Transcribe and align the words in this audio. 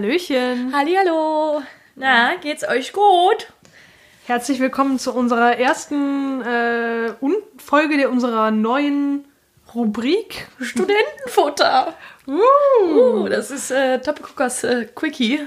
Hallöchen. 0.00 0.74
Hallihallo. 0.76 1.62
Na, 1.94 2.34
geht's 2.42 2.68
euch 2.68 2.92
gut? 2.92 3.46
Herzlich 4.26 4.60
willkommen 4.60 4.98
zu 4.98 5.10
unserer 5.14 5.56
ersten 5.58 6.42
äh, 6.42 7.12
Folge 7.56 7.96
der 7.96 8.10
unserer 8.10 8.50
neuen 8.50 9.24
Rubrik. 9.74 10.48
Studentenfutter. 10.60 11.94
Uh, 12.28 13.28
das 13.28 13.50
ist 13.52 13.70
äh, 13.70 13.98
Topicookers 14.00 14.64
äh, 14.64 14.86
Quickie. 14.94 15.40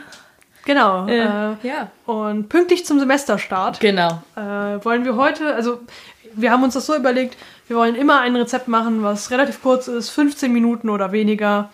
Genau. 0.66 1.05
Äh, 1.07 1.18
Äh, 1.25 1.55
ja. 1.61 1.91
und 2.07 2.47
pünktlich 2.50 2.86
zum 2.86 3.00
Semesterstart 3.00 3.79
Genau. 3.81 4.23
äh, 4.38 4.39
wollen 4.86 5.04
wir 5.05 5.18
heute, 5.18 5.54
also 5.54 5.81
wir 6.34 6.52
haben 6.52 6.63
uns 6.63 6.73
das 6.75 6.86
so 6.88 6.95
überlegt, 6.95 7.38
wir 7.67 7.75
wollen 7.75 7.95
immer 7.95 8.22
ein 8.22 8.36
Rezept 8.38 8.67
machen, 8.70 9.03
was 9.03 9.30
relativ 9.30 9.61
kurz 9.61 9.89
ist, 9.89 10.09
15 10.09 10.52
Minuten 10.53 10.89
oder 10.89 11.11
weniger. 11.11 11.70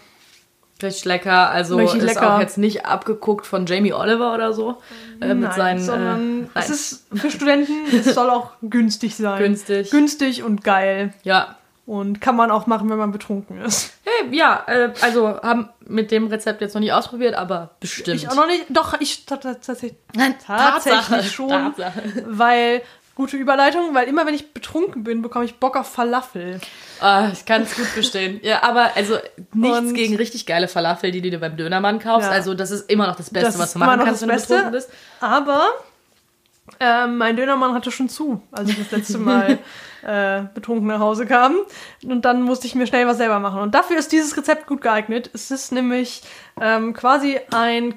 Richtig 0.83 1.05
lecker. 1.05 1.49
Also 1.51 1.77
Richtig 1.77 2.01
ist 2.03 2.15
lecker. 2.15 2.35
auch 2.35 2.39
jetzt 2.39 2.57
nicht 2.57 2.85
abgeguckt 2.85 3.45
von 3.47 3.65
Jamie 3.65 3.93
Oliver 3.93 4.33
oder 4.33 4.51
so. 4.53 4.77
Äh, 5.21 5.27
mit 5.33 5.39
Nein, 5.49 5.51
seinen, 5.55 5.79
sondern 5.79 6.43
äh, 6.53 6.59
es 6.59 6.69
ist 6.69 7.07
für 7.13 7.31
Studenten, 7.31 7.71
es 7.95 8.13
soll 8.13 8.29
auch 8.29 8.51
günstig 8.61 9.15
sein. 9.15 9.41
Günstig. 9.41 9.89
Günstig 9.89 10.43
und 10.43 10.63
geil. 10.63 11.13
Ja. 11.23 11.55
Und 11.85 12.19
kann 12.19 12.35
man 12.35 12.49
auch 12.51 12.65
machen, 12.65 12.89
wenn 12.89 12.97
man 12.97 13.11
betrunken 13.11 13.61
ist. 13.61 13.93
Hey, 14.03 14.35
ja, 14.35 14.63
äh, 14.67 14.91
also 15.01 15.39
haben 15.41 15.69
mit 15.87 16.09
dem 16.11 16.27
Rezept 16.27 16.59
jetzt 16.61 16.73
noch 16.73 16.79
nicht 16.81 16.91
ausprobiert, 16.93 17.35
aber 17.35 17.75
bestimmt. 17.79 18.17
Ich 18.17 18.27
auch 18.27 18.35
noch 18.35 18.47
nicht. 18.47 18.65
Doch, 18.69 18.99
ich 18.99 19.25
ta- 19.27 19.37
ta- 19.37 19.53
tatsächlich, 19.53 19.93
Nein, 20.15 20.33
tatsächlich 20.45 21.07
Tatsache. 21.07 21.23
schon. 21.23 21.49
Tatsache. 21.49 22.01
Weil, 22.25 22.81
gute 23.15 23.37
Überleitung, 23.37 23.93
weil 23.93 24.07
immer 24.07 24.25
wenn 24.27 24.33
ich 24.35 24.53
betrunken 24.53 25.03
bin, 25.03 25.21
bekomme 25.21 25.45
ich 25.45 25.55
Bock 25.59 25.75
auf 25.77 25.87
Falafel. 25.87 26.59
Ah, 26.99 27.29
ich 27.31 27.45
kann 27.45 27.61
es 27.63 27.75
gut 27.75 27.85
verstehen. 27.85 28.39
Ja, 28.43 28.61
aber 28.63 28.91
also 28.95 29.17
nichts 29.53 29.77
Und- 29.79 29.93
gegen 29.93 30.15
richtig 30.17 30.45
geile 30.45 30.67
Falafel, 30.67 31.11
die 31.11 31.21
du 31.21 31.29
dir 31.29 31.39
beim 31.39 31.55
Dönermann 31.57 31.99
kaufst. 31.99 32.27
Ja. 32.29 32.33
Also 32.35 32.53
das 32.53 32.71
ist 32.71 32.89
immer 32.91 33.07
noch 33.07 33.15
das 33.15 33.29
Beste, 33.29 33.47
Das 33.51 33.59
was 33.59 33.73
du 33.73 33.79
machen 33.79 33.99
kannst, 33.99 34.21
das 34.21 34.21
wenn 34.21 34.35
Beste. 34.35 34.47
du 34.47 34.53
betrunken 34.55 34.71
bist. 34.73 34.89
Aber 35.21 35.63
ähm, 36.79 37.17
mein 37.17 37.35
Dönermann 37.35 37.73
hatte 37.73 37.91
schon 37.91 38.09
zu, 38.09 38.41
als 38.51 38.69
ich 38.69 38.77
das 38.77 38.91
letzte 38.91 39.17
Mal 39.19 39.59
äh, 40.03 40.41
betrunken 40.53 40.87
nach 40.87 40.99
Hause 40.99 41.25
kam. 41.25 41.55
Und 42.03 42.23
dann 42.25 42.41
musste 42.41 42.67
ich 42.67 42.75
mir 42.75 42.87
schnell 42.87 43.07
was 43.07 43.17
selber 43.17 43.39
machen. 43.39 43.61
Und 43.61 43.75
dafür 43.75 43.97
ist 43.97 44.11
dieses 44.11 44.35
Rezept 44.35 44.65
gut 44.67 44.81
geeignet. 44.81 45.29
Es 45.33 45.51
ist 45.51 45.71
nämlich 45.71 46.23
ähm, 46.59 46.93
quasi 46.93 47.39
ein 47.51 47.93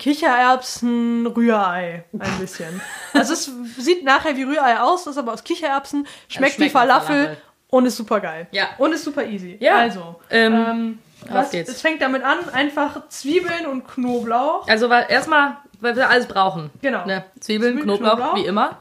Kichererbsen-Rührei. 0.83 2.05
Ein 2.19 2.39
bisschen. 2.41 2.81
Also 3.15 3.33
es 3.33 3.51
sieht 3.79 4.05
nachher 4.05 4.37
wie 4.37 4.45
Rührei 4.45 4.79
aus, 4.81 5.07
ist 5.07 5.19
aber 5.19 5.33
aus 5.33 5.43
Kichererbsen, 5.43 6.07
schmeckt, 6.29 6.55
schmeckt 6.55 6.61
wie 6.61 6.71
Falafel, 6.71 7.17
Falafel. 7.25 7.37
und 7.71 7.87
ist 7.87 7.97
super 7.97 8.21
geil. 8.21 8.47
Ja. 8.53 8.69
Und 8.79 8.93
ist 8.93 9.03
super 9.05 9.25
easy. 9.25 9.57
Ja. 9.61 9.77
Also, 9.79 10.17
Ähm, 10.31 10.53
ähm, 10.55 10.99
auf 11.25 11.35
was, 11.35 11.51
geht's. 11.51 11.71
es 11.71 11.81
fängt 11.81 12.01
damit 12.01 12.23
an, 12.23 12.39
einfach 12.53 13.09
Zwiebeln 13.09 13.67
und 13.67 13.89
Knoblauch. 13.89 14.69
Also 14.69 14.87
erstmal, 14.89 15.57
weil 15.81 15.97
wir 15.97 16.09
alles 16.11 16.27
brauchen. 16.27 16.71
Genau. 16.83 17.05
Ne? 17.07 17.25
Zwiebeln, 17.41 17.75
Zwiebeln, 17.79 17.83
Knoblauch, 17.99 18.17
Knoblauch. 18.17 18.37
wie 18.37 18.47
immer. 18.47 18.79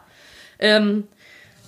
Ähm, 0.60 1.08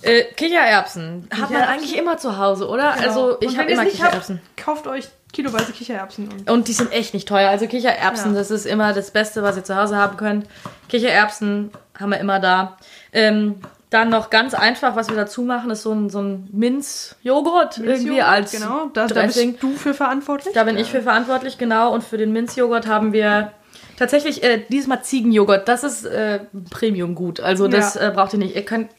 äh, 0.02 0.24
Kichererbsen 0.34 1.28
hat 1.30 1.38
man 1.40 1.48
Kichererbsen. 1.48 1.74
eigentlich 1.74 1.96
immer 1.98 2.16
zu 2.16 2.38
Hause, 2.38 2.68
oder? 2.68 2.94
Genau. 2.94 3.06
Also 3.06 3.36
ich 3.40 3.58
habe 3.58 3.70
immer 3.70 3.84
Kichererbsen. 3.84 4.40
Habt, 4.44 4.64
kauft 4.64 4.86
euch 4.86 5.08
kiloweise 5.32 5.72
Kichererbsen. 5.72 6.28
Und 6.28 6.50
Und 6.50 6.68
die 6.68 6.72
sind 6.72 6.90
echt 6.92 7.14
nicht 7.14 7.28
teuer. 7.28 7.50
Also 7.50 7.66
Kichererbsen, 7.66 8.32
Ja. 8.32 8.38
das 8.38 8.50
ist 8.50 8.66
immer 8.66 8.92
das 8.92 9.10
Beste, 9.12 9.42
was 9.42 9.56
ihr 9.56 9.64
zu 9.64 9.76
Hause 9.76 9.96
haben 9.96 10.16
könnt. 10.16 10.46
Kichererbsen 10.88 11.70
haben 11.98 12.10
wir 12.10 12.18
immer 12.18 12.40
da. 12.40 12.76
Ähm, 13.12 13.60
dann 13.90 14.08
noch 14.08 14.30
ganz 14.30 14.54
einfach, 14.54 14.94
was 14.96 15.08
wir 15.08 15.16
dazu 15.16 15.42
machen, 15.42 15.70
ist 15.70 15.82
so 15.82 15.92
ein, 15.92 16.10
so 16.10 16.20
ein 16.22 16.48
Minzjoghurt 16.52 17.78
irgendwie 17.78 18.06
Minzjoghurt, 18.10 18.24
als 18.28 18.52
genau, 18.52 18.86
da, 18.92 19.06
da 19.06 19.14
Dressing. 19.14 19.52
bist 19.52 19.62
du 19.62 19.74
für 19.76 19.94
verantwortlich. 19.94 20.54
Da 20.54 20.64
bin 20.64 20.78
ich 20.78 20.88
für 20.90 21.02
verantwortlich, 21.02 21.58
genau. 21.58 21.92
Und 21.92 22.04
für 22.04 22.16
den 22.16 22.32
Minzjoghurt 22.32 22.86
haben 22.86 23.12
wir 23.12 23.52
tatsächlich 24.00 24.42
äh, 24.42 24.62
diesmal 24.68 25.02
Ziegenjoghurt. 25.04 25.68
Das 25.68 25.84
ist 25.84 26.04
äh, 26.06 26.40
Premium 26.70 27.14
gut. 27.14 27.38
Also 27.38 27.68
das 27.68 27.94
Ja. 27.94 28.08
äh, 28.08 28.10
braucht 28.10 28.32
ihr 28.32 28.40
nicht. 28.40 28.56
Ihr 28.56 28.64
könnt 28.64 28.90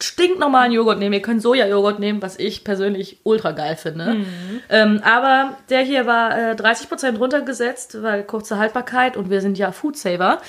stinknormalen 0.00 0.72
Joghurt 0.72 0.98
nehmen. 0.98 1.12
Ihr 1.14 1.22
könnt 1.22 1.42
Sojajoghurt 1.42 1.98
nehmen, 1.98 2.22
was 2.22 2.38
ich 2.38 2.62
persönlich 2.64 3.18
ultra 3.24 3.52
geil 3.52 3.76
finde. 3.76 4.14
Mhm. 4.14 4.60
Ähm, 4.68 5.00
aber 5.04 5.56
der 5.70 5.80
hier 5.80 6.06
war 6.06 6.36
äh, 6.52 6.54
30% 6.54 7.18
runtergesetzt, 7.18 8.02
weil 8.02 8.22
kurze 8.22 8.58
Haltbarkeit 8.58 9.16
und 9.16 9.28
wir 9.30 9.40
sind 9.40 9.58
ja 9.58 9.72
Foodsaver. 9.72 10.40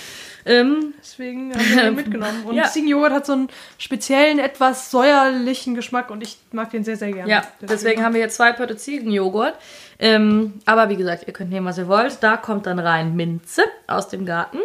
Ähm, 0.45 0.93
Deswegen 1.01 1.53
haben 1.53 1.65
wir 1.75 1.83
den 1.83 1.95
mitgenommen. 1.95 2.43
Und 2.45 2.55
Ja. 2.55 2.65
Ziegenjoghurt 2.65 3.11
hat 3.11 3.25
so 3.25 3.33
einen 3.33 3.49
speziellen, 3.77 4.39
etwas 4.39 4.91
säuerlichen 4.91 5.75
Geschmack 5.75 6.11
und 6.11 6.21
ich 6.21 6.37
mag 6.51 6.69
den 6.71 6.83
sehr, 6.83 6.95
sehr 6.97 7.11
gerne. 7.11 7.29
Ja, 7.29 7.43
deswegen 7.61 8.03
haben 8.03 8.13
wir 8.13 8.21
jetzt 8.21 8.35
zwei 8.37 8.51
Pötte 8.53 8.77
Ziegenjoghurt. 8.77 9.55
Ähm, 9.99 10.53
aber 10.65 10.89
wie 10.89 10.95
gesagt, 10.95 11.23
ihr 11.27 11.33
könnt 11.33 11.49
nehmen, 11.49 11.65
was 11.65 11.77
ihr 11.77 11.87
wollt. 11.87 12.17
Da 12.21 12.37
kommt 12.37 12.65
dann 12.67 12.79
rein 12.79 13.15
Minze 13.15 13.63
aus 13.87 14.07
dem 14.07 14.25
Garten, 14.25 14.59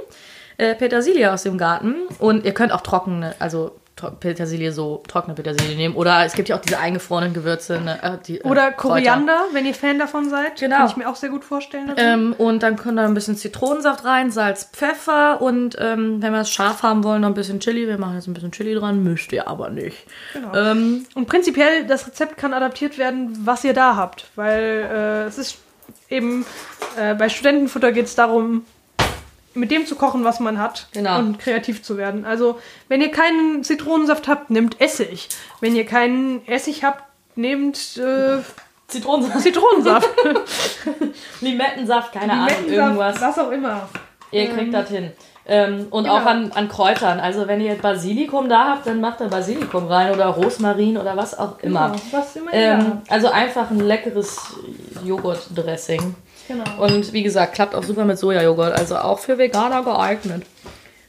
äh, 0.58 0.74
Petersilie 0.74 1.32
aus 1.32 1.42
dem 1.42 1.58
Garten 1.58 1.94
und 2.18 2.44
ihr 2.44 2.52
könnt 2.52 2.70
auch 2.72 2.82
trockene, 2.82 3.34
also 3.40 3.72
Petersilie 3.96 4.72
so, 4.72 5.02
trockene 5.06 5.34
Petersilie 5.34 5.76
nehmen. 5.76 5.94
Oder 5.94 6.24
es 6.24 6.32
gibt 6.34 6.48
ja 6.48 6.56
auch 6.56 6.60
diese 6.60 6.78
eingefrorenen 6.78 7.32
Gewürze. 7.32 7.80
Ne, 7.80 8.02
äh, 8.02 8.18
die, 8.26 8.40
äh, 8.40 8.42
Oder 8.42 8.72
Kräuter. 8.72 8.94
Koriander, 8.94 9.44
wenn 9.52 9.66
ihr 9.66 9.74
Fan 9.74 9.98
davon 9.98 10.28
seid. 10.28 10.58
Genau. 10.58 10.78
Kann 10.78 10.88
ich 10.88 10.96
mir 10.96 11.08
auch 11.08 11.16
sehr 11.16 11.30
gut 11.30 11.44
vorstellen. 11.44 11.92
Ähm, 11.96 12.34
und 12.36 12.62
dann 12.62 12.76
kommt 12.76 12.98
da 12.98 13.04
ein 13.04 13.14
bisschen 13.14 13.36
Zitronensaft 13.36 14.04
rein, 14.04 14.30
Salz, 14.30 14.68
Pfeffer 14.72 15.40
und 15.40 15.76
ähm, 15.78 16.20
wenn 16.20 16.32
wir 16.32 16.40
es 16.40 16.50
scharf 16.50 16.82
haben 16.82 17.04
wollen, 17.04 17.22
noch 17.22 17.28
ein 17.28 17.34
bisschen 17.34 17.60
Chili. 17.60 17.86
Wir 17.86 17.98
machen 17.98 18.16
jetzt 18.16 18.26
ein 18.26 18.34
bisschen 18.34 18.52
Chili 18.52 18.74
dran, 18.74 19.02
müsst 19.02 19.32
ihr 19.32 19.46
aber 19.46 19.70
nicht. 19.70 20.06
Genau. 20.32 20.54
Ähm, 20.54 21.06
Und 21.14 21.26
prinzipiell, 21.26 21.86
das 21.86 22.06
Rezept 22.06 22.36
kann 22.36 22.52
adaptiert 22.52 22.98
werden, 22.98 23.38
was 23.44 23.64
ihr 23.64 23.74
da 23.74 23.96
habt. 23.96 24.26
Weil 24.34 24.88
äh, 24.90 25.24
es 25.24 25.38
ist 25.38 25.58
eben, 26.10 26.44
äh, 26.98 27.14
bei 27.14 27.28
Studentenfutter 27.28 27.92
geht 27.92 28.06
es 28.06 28.14
darum, 28.14 28.64
mit 29.54 29.70
dem 29.70 29.86
zu 29.86 29.94
kochen, 29.96 30.24
was 30.24 30.40
man 30.40 30.58
hat 30.58 30.88
Genau. 30.92 31.18
und 31.18 31.38
kreativ 31.38 31.82
zu 31.82 31.96
werden. 31.96 32.24
Also, 32.24 32.58
wenn 32.88 33.00
ihr 33.00 33.10
keinen 33.10 33.62
Zitronensaft 33.64 34.28
habt, 34.28 34.50
nehmt 34.50 34.80
Essig. 34.80 35.28
Wenn 35.60 35.74
ihr 35.76 35.86
keinen 35.86 36.46
Essig 36.46 36.84
habt, 36.84 37.04
nehmt 37.36 37.96
äh, 37.96 38.38
Zitronensaft, 38.88 39.40
Zitronensaft. 39.40 40.08
Limettensaft, 41.40 42.12
keine 42.12 42.32
Ahnung, 42.32 42.48
Limettensaft, 42.48 42.70
irgendwas. 42.72 43.20
Was 43.20 43.38
auch 43.38 43.50
immer. 43.50 43.88
Ihr 44.30 44.50
kriegt 44.50 44.74
das 44.74 44.88
hin. 44.88 45.12
Ähm, 45.46 45.88
und 45.90 46.04
Genau. 46.04 46.16
auch 46.16 46.24
an, 46.26 46.52
an 46.54 46.68
Kräutern. 46.68 47.20
Also 47.20 47.46
wenn 47.46 47.60
ihr 47.60 47.74
Basilikum 47.74 48.48
da 48.48 48.70
habt, 48.70 48.86
dann 48.86 49.00
macht 49.02 49.20
da 49.20 49.28
Basilikum 49.28 49.86
rein 49.88 50.12
oder 50.12 50.26
Rosmarin 50.28 50.96
oder 50.96 51.16
was 51.18 51.38
auch 51.38 51.58
immer. 51.60 51.90
Genau, 51.90 52.00
was 52.12 52.36
immer 52.36 52.52
Ähm, 52.52 53.02
also 53.10 53.28
einfach 53.28 53.70
ein 53.70 53.80
leckeres 53.80 54.38
Joghurtdressing. 55.04 56.14
Genau. 56.48 56.64
Und 56.78 57.12
wie 57.12 57.22
gesagt, 57.22 57.54
klappt 57.54 57.74
auch 57.74 57.84
super 57.84 58.04
mit 58.04 58.18
Sojajoghurt. 58.18 58.72
Also 58.72 58.96
auch 58.96 59.18
für 59.18 59.38
Veganer 59.38 59.82
geeignet. 59.82 60.44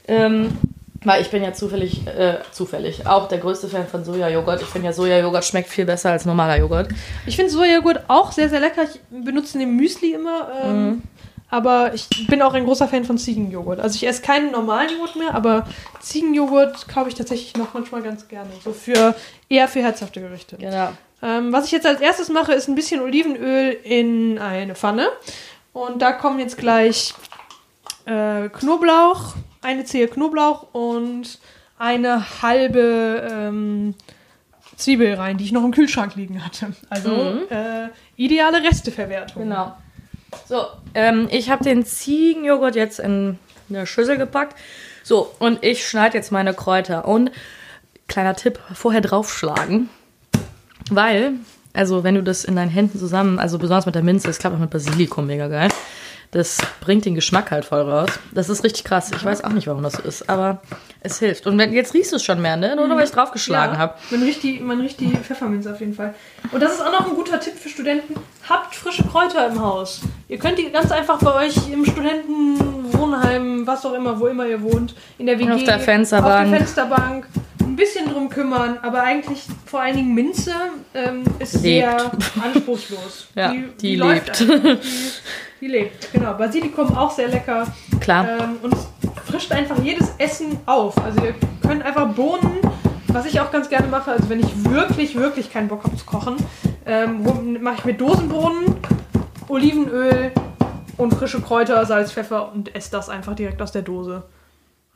Ähm, 0.08 0.56
weil 1.04 1.22
ich 1.22 1.30
bin 1.30 1.42
ja 1.42 1.52
zufällig, 1.52 2.06
äh, 2.06 2.38
zufällig 2.52 3.06
auch 3.06 3.28
der 3.28 3.38
größte 3.38 3.68
Fan 3.68 3.86
von 3.86 4.04
Sojajoghurt. 4.04 4.62
Ich 4.62 4.68
finde 4.68 4.86
ja, 4.86 4.92
Sojajoghurt 4.92 5.44
schmeckt 5.44 5.68
viel 5.68 5.84
besser 5.84 6.10
als 6.10 6.24
normaler 6.24 6.58
Joghurt. 6.58 6.88
Ich 7.26 7.36
finde 7.36 7.50
Sojajoghurt 7.50 8.04
auch 8.08 8.32
sehr, 8.32 8.48
sehr 8.48 8.60
lecker. 8.60 8.82
Ich 8.84 9.00
benutze 9.10 9.58
den 9.58 9.76
Müsli 9.76 10.14
immer. 10.14 10.48
Ähm, 10.64 10.86
Mhm. 10.86 11.02
Aber 11.48 11.94
ich 11.94 12.08
bin 12.26 12.42
auch 12.42 12.54
ein 12.54 12.64
großer 12.64 12.88
Fan 12.88 13.04
von 13.04 13.18
Ziegenjoghurt. 13.18 13.78
Also 13.78 13.94
ich 13.94 14.06
esse 14.06 14.20
keinen 14.20 14.50
normalen 14.50 14.90
Joghurt 14.90 15.14
mehr, 15.14 15.32
aber 15.32 15.68
Ziegenjoghurt 16.00 16.88
kaufe 16.88 17.08
ich 17.08 17.14
tatsächlich 17.14 17.56
noch 17.56 17.72
manchmal 17.72 18.02
ganz 18.02 18.26
gerne. 18.26 18.50
So 18.64 18.72
für 18.72 19.14
eher 19.48 19.68
für 19.68 19.80
herzhafte 19.80 20.20
Gerichte. 20.20 20.56
Genau. 20.56 20.88
Ähm, 21.22 21.52
was 21.52 21.66
ich 21.66 21.72
jetzt 21.72 21.86
als 21.86 22.00
erstes 22.00 22.28
mache, 22.28 22.52
ist 22.52 22.68
ein 22.68 22.74
bisschen 22.74 23.00
Olivenöl 23.00 23.76
in 23.82 24.38
eine 24.38 24.74
Pfanne. 24.74 25.08
Und 25.72 26.00
da 26.02 26.12
kommen 26.12 26.38
jetzt 26.38 26.58
gleich 26.58 27.14
äh, 28.04 28.48
Knoblauch, 28.48 29.34
eine 29.62 29.84
Zehe 29.84 30.08
Knoblauch 30.08 30.72
und 30.72 31.38
eine 31.78 32.42
halbe 32.42 33.28
ähm, 33.30 33.94
Zwiebel 34.76 35.14
rein, 35.14 35.38
die 35.38 35.44
ich 35.44 35.52
noch 35.52 35.64
im 35.64 35.72
Kühlschrank 35.72 36.14
liegen 36.16 36.44
hatte. 36.44 36.74
Also 36.90 37.40
äh, 37.50 37.88
ideale 38.16 38.62
Resteverwertung. 38.62 39.42
Genau. 39.42 39.76
So, 40.46 40.66
ähm, 40.94 41.28
ich 41.30 41.50
habe 41.50 41.64
den 41.64 41.84
Ziegenjoghurt 41.84 42.76
jetzt 42.76 42.98
in 42.98 43.38
eine 43.68 43.86
Schüssel 43.86 44.16
gepackt. 44.18 44.56
So, 45.02 45.32
und 45.38 45.62
ich 45.64 45.86
schneide 45.86 46.16
jetzt 46.16 46.32
meine 46.32 46.52
Kräuter. 46.52 47.06
Und 47.06 47.30
kleiner 48.06 48.34
Tipp, 48.34 48.58
vorher 48.74 49.00
draufschlagen. 49.00 49.88
Weil, 50.90 51.32
also 51.72 52.04
wenn 52.04 52.14
du 52.14 52.22
das 52.22 52.44
in 52.44 52.56
deinen 52.56 52.70
Händen 52.70 52.98
zusammen, 52.98 53.38
also 53.38 53.58
besonders 53.58 53.86
mit 53.86 53.94
der 53.94 54.02
Minze, 54.02 54.26
das 54.28 54.38
klappt 54.38 54.56
auch 54.56 54.60
mit 54.60 54.70
Basilikum 54.70 55.26
mega 55.26 55.48
geil. 55.48 55.68
Das 56.32 56.58
bringt 56.80 57.04
den 57.04 57.14
Geschmack 57.14 57.52
halt 57.52 57.64
voll 57.64 57.82
raus. 57.82 58.10
Das 58.32 58.48
ist 58.48 58.64
richtig 58.64 58.82
krass. 58.84 59.10
Ich 59.14 59.24
weiß 59.24 59.44
auch 59.44 59.50
nicht, 59.52 59.68
warum 59.68 59.84
das 59.84 59.94
so 59.94 60.02
ist, 60.02 60.28
aber 60.28 60.60
es 61.00 61.20
hilft. 61.20 61.46
Und 61.46 61.56
wenn, 61.56 61.72
jetzt 61.72 61.94
riechst 61.94 62.10
du 62.10 62.16
es 62.16 62.24
schon 62.24 62.42
mehr, 62.42 62.56
ne? 62.56 62.74
Nur 62.74 62.90
weil 62.96 63.04
ich 63.04 63.12
draufgeschlagen 63.12 63.74
Ja, 63.74 63.78
habe. 63.78 63.94
Man 64.10 64.22
riecht, 64.24 64.42
die, 64.42 64.58
man 64.58 64.80
riecht 64.80 64.98
die 64.98 65.16
Pfefferminze 65.16 65.72
auf 65.72 65.78
jeden 65.78 65.94
Fall. 65.94 66.14
Und 66.50 66.60
das 66.60 66.72
ist 66.74 66.80
auch 66.82 66.90
noch 66.90 67.08
ein 67.08 67.14
guter 67.14 67.38
Tipp 67.38 67.54
für 67.56 67.68
Studenten. 67.68 68.14
Habt 68.48 68.74
frische 68.74 69.04
Kräuter 69.04 69.46
im 69.46 69.60
Haus. 69.60 70.00
Ihr 70.28 70.38
könnt 70.38 70.58
die 70.58 70.70
ganz 70.72 70.90
einfach 70.90 71.18
bei 71.20 71.46
euch 71.46 71.56
im 71.72 71.84
Studentenwohnheim, 71.86 73.66
was 73.66 73.86
auch 73.86 73.94
immer, 73.94 74.18
wo 74.18 74.26
immer 74.26 74.46
ihr 74.46 74.60
wohnt, 74.62 74.94
in 75.18 75.26
der 75.26 75.38
WG, 75.38 75.50
Auf 75.52 75.64
der 75.64 75.78
Fensterbank. 75.78 76.44
auf 76.44 76.50
der 76.50 76.58
Fensterbank, 76.58 77.26
ein 77.76 77.78
bisschen 77.78 78.08
drum 78.10 78.28
kümmern. 78.30 78.78
Aber 78.82 79.02
eigentlich 79.02 79.44
vor 79.66 79.80
allen 79.80 79.96
Dingen 79.96 80.14
Minze 80.14 80.52
ähm, 80.94 81.22
ist 81.38 81.54
Lebt. 81.54 81.62
sehr 81.62 82.12
anspruchslos. 82.42 83.28
Ja, 83.34 83.52
die 83.80 83.96
läuft 83.96 84.40
lebt. 84.40 84.64
einfach. 84.64 84.84
Die 85.60 85.66
lebt, 85.68 86.12
genau. 86.12 86.34
Basilikum 86.34 86.96
auch 86.96 87.10
sehr 87.10 87.28
lecker. 87.28 87.66
Klar. 88.00 88.26
Ähm, 88.40 88.56
und 88.62 88.74
frischt 89.26 89.52
einfach 89.52 89.78
jedes 89.82 90.10
Essen 90.18 90.58
auf. 90.66 90.96
Also 91.02 91.22
ihr 91.24 91.34
könnt 91.62 91.82
einfach 91.84 92.08
Bohnen, 92.14 92.58
was 93.08 93.26
ich 93.26 93.40
auch 93.40 93.50
ganz 93.50 93.68
gerne 93.68 93.88
mache, 93.88 94.12
also 94.12 94.28
wenn 94.28 94.40
ich 94.40 94.64
wirklich, 94.64 95.14
wirklich 95.16 95.52
keinen 95.52 95.68
Bock 95.68 95.84
habe 95.84 95.96
zu 95.96 96.04
kochen, 96.06 96.36
ähm, 96.86 97.62
mache 97.62 97.76
ich 97.78 97.84
mir 97.84 97.94
Dosenbohnen, 97.94 98.76
Olivenöl 99.48 100.32
und 100.96 101.14
frische 101.14 101.40
Kräuter, 101.40 101.84
Salz, 101.84 102.12
Pfeffer 102.12 102.52
und 102.52 102.74
esse 102.74 102.90
das 102.90 103.08
einfach 103.08 103.34
direkt 103.34 103.60
aus 103.60 103.72
der 103.72 103.82
Dose. 103.82 104.22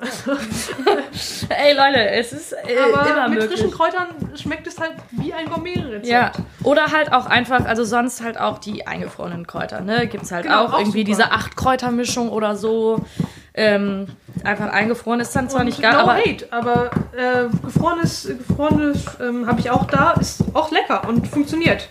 Ey 1.48 1.74
Leute, 1.74 2.10
es 2.10 2.32
ist 2.32 2.52
äh, 2.52 2.56
Aber 2.78 3.08
immer 3.08 3.28
mit 3.28 3.40
möglich. 3.40 3.58
frischen 3.60 3.70
Kräutern 3.70 4.06
schmeckt 4.34 4.66
es 4.66 4.78
halt 4.78 4.92
wie 5.10 5.32
ein 5.32 5.46
Gourmet-Rezept. 5.48 6.06
Ja, 6.06 6.32
oder 6.62 6.86
halt 6.90 7.12
auch 7.12 7.26
einfach, 7.26 7.64
also 7.66 7.84
sonst 7.84 8.22
halt 8.22 8.38
auch 8.38 8.58
die 8.58 8.86
eingefrorenen 8.86 9.46
Kräuter, 9.46 9.80
ne? 9.80 10.06
Gibt 10.06 10.24
es 10.24 10.32
halt 10.32 10.44
Genau, 10.44 10.64
auch 10.64 10.72
auch 10.74 10.78
irgendwie 10.78 11.00
super. 11.00 11.10
diese 11.10 11.32
acht 11.32 11.56
Kräutermischung 11.56 12.30
oder 12.30 12.56
so. 12.56 13.04
Ähm, 13.52 14.06
einfach 14.44 14.72
eingefroren 14.72 15.20
ist 15.20 15.34
dann 15.34 15.50
zwar 15.50 15.60
Und 15.60 15.66
nicht 15.66 15.82
geil, 15.82 15.92
no 15.92 15.98
aber 16.00 16.14
hate, 16.16 16.46
aber 16.52 16.90
äh, 17.16 17.48
gefrorenes, 17.64 18.28
gefrorenes 18.46 19.04
ähm, 19.20 19.46
habe 19.46 19.60
ich 19.60 19.70
auch 19.70 19.84
da, 19.86 20.12
ist 20.12 20.44
auch 20.54 20.70
lecker 20.70 21.06
und 21.08 21.26
funktioniert. 21.26 21.88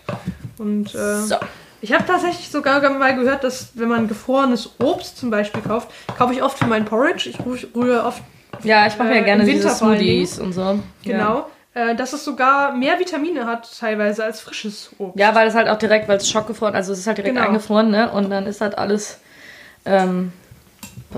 Und 0.57 0.95
äh, 0.95 1.21
so. 1.21 1.35
Ich 1.81 1.93
habe 1.93 2.05
tatsächlich 2.05 2.49
sogar 2.49 2.81
mal 2.89 3.15
gehört, 3.15 3.43
dass 3.43 3.69
wenn 3.75 3.87
man 3.89 4.07
gefrorenes 4.07 4.71
Obst 4.79 5.17
zum 5.17 5.29
Beispiel 5.29 5.61
kauft, 5.61 5.89
kaufe 6.17 6.33
ich 6.33 6.43
oft 6.43 6.57
für 6.57 6.65
mein 6.67 6.85
Porridge. 6.85 7.29
Ich 7.29 7.37
rühre- 7.39 8.03
oft 8.05 8.21
Ja, 8.63 8.87
ich 8.87 8.97
mache 8.97 9.09
Äh, 9.09 9.19
mir 9.19 9.23
gerne 9.23 9.45
diese 9.45 9.69
Smoothies 9.69 10.39
und 10.39 10.53
so. 10.53 10.79
genau, 11.05 11.47
äh, 11.73 11.95
dass 11.95 12.11
es 12.13 12.25
sogar 12.25 12.73
mehr 12.75 12.99
Vitamine 12.99 13.45
hat 13.45 13.69
teilweise 13.79 14.23
als 14.25 14.41
frisches 14.41 14.91
Obst. 14.97 15.17
Ja, 15.19 15.33
weil 15.35 15.47
es 15.47 15.55
halt 15.55 15.69
auch 15.69 15.77
direkt, 15.77 16.07
weil 16.09 16.17
es 16.17 16.29
schockgefroren, 16.29 16.75
also 16.75 16.91
es 16.91 16.99
ist 16.99 17.07
halt 17.07 17.17
direkt 17.17 17.35
Genau. 17.35 17.47
eingefroren, 17.47 17.89
ne? 17.91 18.11
Und 18.11 18.29
dann 18.29 18.45
ist 18.47 18.59
halt 18.61 18.77
alles, 18.77 19.19
ähm, 19.85 20.33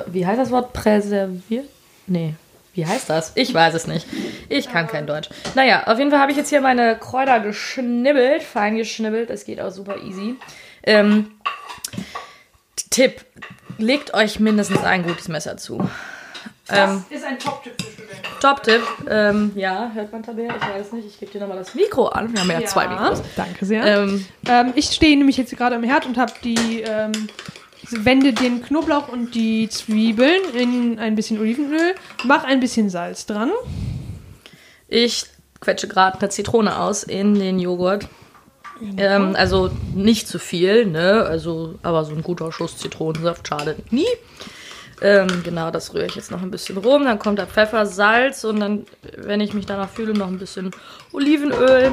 wie 0.07 0.25
heißt 0.27 0.39
das 0.39 0.51
Wort? 0.51 0.73
Präserviert? 0.73 1.65
Nee. 2.07 2.35
Wie 2.73 2.85
heißt 2.85 3.09
das? 3.09 3.33
Ich 3.35 3.53
weiß 3.53 3.73
es 3.73 3.87
nicht. 3.87 4.07
Ich 4.47 4.69
kann 4.69 4.87
kein 4.87 5.05
Deutsch. 5.07 5.29
Naja, 5.55 5.83
auf 5.87 5.97
jeden 5.97 6.09
Fall 6.09 6.19
habe 6.19 6.31
ich 6.31 6.37
jetzt 6.37 6.49
hier 6.49 6.61
meine 6.61 6.97
Kräuter 6.97 7.39
geschnibbelt, 7.41 8.43
fein 8.43 8.77
geschnibbelt. 8.77 9.29
Das 9.29 9.43
geht 9.45 9.59
auch 9.59 9.71
super 9.71 9.97
easy. 9.97 10.35
Ähm, 10.83 11.31
Tipp: 12.89 13.25
Legt 13.77 14.13
euch 14.13 14.39
mindestens 14.39 14.83
ein 14.83 15.03
gutes 15.03 15.27
Messer 15.27 15.57
zu. 15.57 15.87
Ähm, 16.69 17.03
ist 17.09 17.25
ein 17.25 17.37
Top-Tipp 17.37 17.73
für 17.81 17.91
Studenten. 17.91 18.39
Top-Tipp. 18.39 18.81
Ähm, 19.09 19.51
ja, 19.55 19.91
hört 19.93 20.11
man 20.13 20.23
Tabea? 20.23 20.53
Ich 20.55 20.79
weiß 20.79 20.93
nicht. 20.93 21.07
Ich 21.07 21.19
gebe 21.19 21.31
dir 21.31 21.41
nochmal 21.41 21.57
das 21.57 21.75
Mikro 21.75 22.07
an. 22.07 22.31
Wir 22.31 22.39
haben 22.39 22.49
ja, 22.49 22.65
zwei 22.65 22.87
Mikros. 22.87 23.21
Danke 23.35 23.65
sehr. 23.65 23.85
Ähm, 23.85 24.25
Ähm, 24.47 24.71
ich 24.75 24.85
stehe 24.85 25.17
nämlich 25.17 25.35
jetzt 25.35 25.55
gerade 25.57 25.75
am 25.75 25.83
Herd 25.83 26.05
und 26.05 26.17
habe 26.17 26.31
die 26.43 26.81
ähm, 26.87 27.11
wende 27.89 28.33
den 28.33 28.61
Knoblauch 28.61 29.07
und 29.07 29.35
die 29.35 29.69
Zwiebeln 29.69 30.41
in 30.53 30.99
ein 30.99 31.15
bisschen 31.15 31.39
Olivenöl, 31.39 31.95
mach 32.23 32.43
ein 32.43 32.59
bisschen 32.59 32.89
Salz 32.89 33.25
dran. 33.25 33.51
Ich 34.87 35.25
quetsche 35.59 35.87
gerade 35.87 36.19
eine 36.19 36.29
Zitrone 36.29 36.79
aus 36.79 37.03
in 37.03 37.35
den 37.35 37.59
Joghurt. 37.59 38.07
Ähm, 38.97 39.35
also 39.35 39.69
nicht 39.93 40.27
zu 40.27 40.39
viel, 40.39 40.85
ne? 40.85 41.23
Also, 41.23 41.75
aber 41.83 42.03
so 42.03 42.13
ein 42.13 42.23
guter 42.23 42.51
Schuss 42.51 42.77
Zitronensaft 42.77 43.47
schadet 43.47 43.91
nie. 43.91 44.07
Ähm, 45.01 45.27
genau, 45.43 45.71
das 45.71 45.93
rühre 45.93 46.05
ich 46.05 46.15
jetzt 46.15 46.31
noch 46.31 46.41
ein 46.41 46.51
bisschen 46.51 46.77
rum. 46.77 47.05
Dann 47.05 47.19
kommt 47.19 47.39
da 47.39 47.45
Pfeffer, 47.45 47.85
Salz 47.85 48.43
und 48.43 48.59
dann, 48.59 48.85
wenn 49.17 49.39
ich 49.41 49.53
mich 49.53 49.65
danach 49.65 49.89
fühle, 49.89 50.13
noch 50.13 50.27
ein 50.27 50.39
bisschen 50.39 50.71
Olivenöl. 51.11 51.91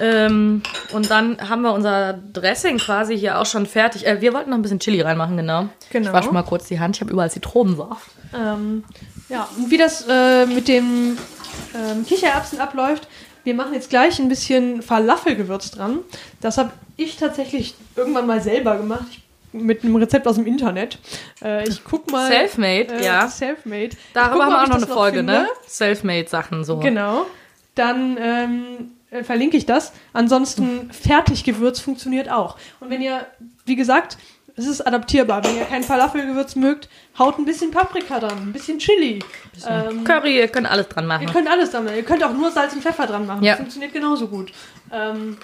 Ähm, 0.00 0.62
und 0.92 1.10
dann 1.10 1.38
haben 1.48 1.62
wir 1.62 1.72
unser 1.72 2.12
Dressing 2.12 2.78
quasi 2.78 3.18
hier 3.18 3.38
auch 3.38 3.46
schon 3.46 3.66
fertig. 3.66 4.06
Äh, 4.06 4.20
wir 4.20 4.32
wollten 4.34 4.50
noch 4.50 4.58
ein 4.58 4.62
bisschen 4.62 4.80
Chili 4.80 5.00
reinmachen, 5.00 5.36
genau. 5.36 5.68
Genau. 5.90 6.08
Ich 6.08 6.12
wasche 6.12 6.32
mal 6.32 6.42
kurz 6.42 6.66
die 6.66 6.78
Hand. 6.80 6.96
Ich 6.96 7.00
habe 7.00 7.12
überall 7.12 7.30
Zitronensaft. 7.30 8.10
Ähm, 8.34 8.84
ja, 9.28 9.48
und 9.56 9.70
wie 9.70 9.78
das 9.78 10.06
äh, 10.08 10.46
mit 10.46 10.68
dem 10.68 11.16
ähm, 11.74 12.04
Kichererbsen 12.06 12.60
abläuft, 12.60 13.08
wir 13.44 13.54
machen 13.54 13.74
jetzt 13.74 13.90
gleich 13.90 14.18
ein 14.18 14.28
bisschen 14.28 14.82
Falafelgewürz 14.82 15.70
dran. 15.70 16.00
Das 16.40 16.58
habe 16.58 16.72
ich 16.96 17.16
tatsächlich 17.16 17.74
irgendwann 17.94 18.26
mal 18.26 18.40
selber 18.40 18.76
gemacht. 18.76 19.06
Ich, 19.10 19.22
mit 19.52 19.84
einem 19.84 19.96
Rezept 19.96 20.26
aus 20.26 20.34
dem 20.34 20.46
Internet. 20.46 20.98
Äh, 21.42 21.66
ich 21.66 21.82
guck 21.84 22.10
mal. 22.10 22.28
Selfmade, 22.28 22.94
äh, 22.94 23.04
ja. 23.04 23.28
Selfmade. 23.28 23.90
Darüber 24.12 24.44
haben 24.44 24.52
wir 24.52 24.62
auch 24.64 24.68
noch 24.68 24.76
eine 24.76 24.86
Folge, 24.86 25.18
finde. 25.18 25.32
ne? 25.32 25.48
Selfmade-Sachen 25.66 26.64
so. 26.64 26.78
Genau. 26.78 27.26
Dann 27.74 28.18
ähm, 28.20 28.90
äh, 29.10 29.22
verlinke 29.22 29.56
ich 29.56 29.66
das. 29.66 29.92
Ansonsten 30.12 30.90
Fertiggewürz 30.92 31.80
funktioniert 31.80 32.30
auch. 32.30 32.56
Und 32.80 32.90
wenn 32.90 33.02
ihr, 33.02 33.26
wie 33.64 33.76
gesagt, 33.76 34.18
es 34.56 34.66
ist 34.66 34.80
adaptierbar. 34.86 35.44
Wenn 35.44 35.56
ihr 35.56 35.64
kein 35.64 35.82
Falafelgewürz 35.82 36.56
mögt, 36.56 36.88
haut 37.18 37.38
ein 37.38 37.44
bisschen 37.44 37.70
Paprika 37.70 38.18
dran, 38.18 38.38
ein 38.38 38.52
bisschen 38.52 38.78
Chili. 38.78 39.18
Ähm, 39.68 40.02
Curry, 40.04 40.38
ihr 40.38 40.48
könnt 40.48 40.66
alles 40.66 40.88
dran 40.88 41.04
ihr 41.04 41.08
machen. 41.08 41.26
könnt 41.26 41.48
alles 41.48 41.70
dran 41.70 41.84
machen. 41.84 41.96
Ihr 41.96 42.02
könnt 42.02 42.24
auch 42.24 42.32
nur 42.32 42.50
Salz 42.50 42.72
und 42.72 42.82
Pfeffer 42.82 43.06
dran 43.06 43.26
machen. 43.26 43.42
Ja. 43.42 43.52
Das 43.52 43.58
funktioniert 43.58 43.92
genauso 43.92 44.28
gut. 44.28 44.52
Ähm, 44.90 45.36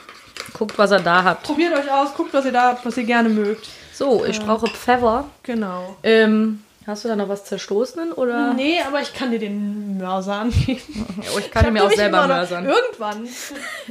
Guckt, 0.54 0.78
was 0.78 0.90
ihr 0.92 1.00
da 1.00 1.22
habt. 1.22 1.42
probiert 1.42 1.74
euch 1.74 1.90
aus, 1.92 2.14
guckt, 2.14 2.32
was 2.32 2.44
ihr 2.46 2.52
da 2.52 2.68
habt, 2.70 2.86
was 2.86 2.96
ihr 2.96 3.04
gerne 3.04 3.28
mögt. 3.28 3.68
So, 3.92 4.24
ich 4.24 4.40
brauche 4.40 4.66
Pfeffer. 4.66 5.28
Genau. 5.42 5.96
Ähm, 6.02 6.62
hast 6.86 7.04
du 7.04 7.08
da 7.08 7.16
noch 7.16 7.28
was 7.28 7.44
zerstoßen 7.44 8.12
oder? 8.12 8.54
Nee, 8.54 8.80
aber 8.86 9.00
ich 9.00 9.14
kann 9.14 9.30
dir 9.30 9.38
den 9.38 9.98
Mörser 9.98 10.34
angeben. 10.34 10.80
Oh, 11.34 11.38
ich 11.38 11.50
kann 11.50 11.66
ihn 11.66 11.72
mir 11.74 11.84
auch 11.84 11.90
selber 11.92 12.22
noch- 12.22 12.28
mörsern. 12.28 12.64
Irgendwann. 12.66 13.28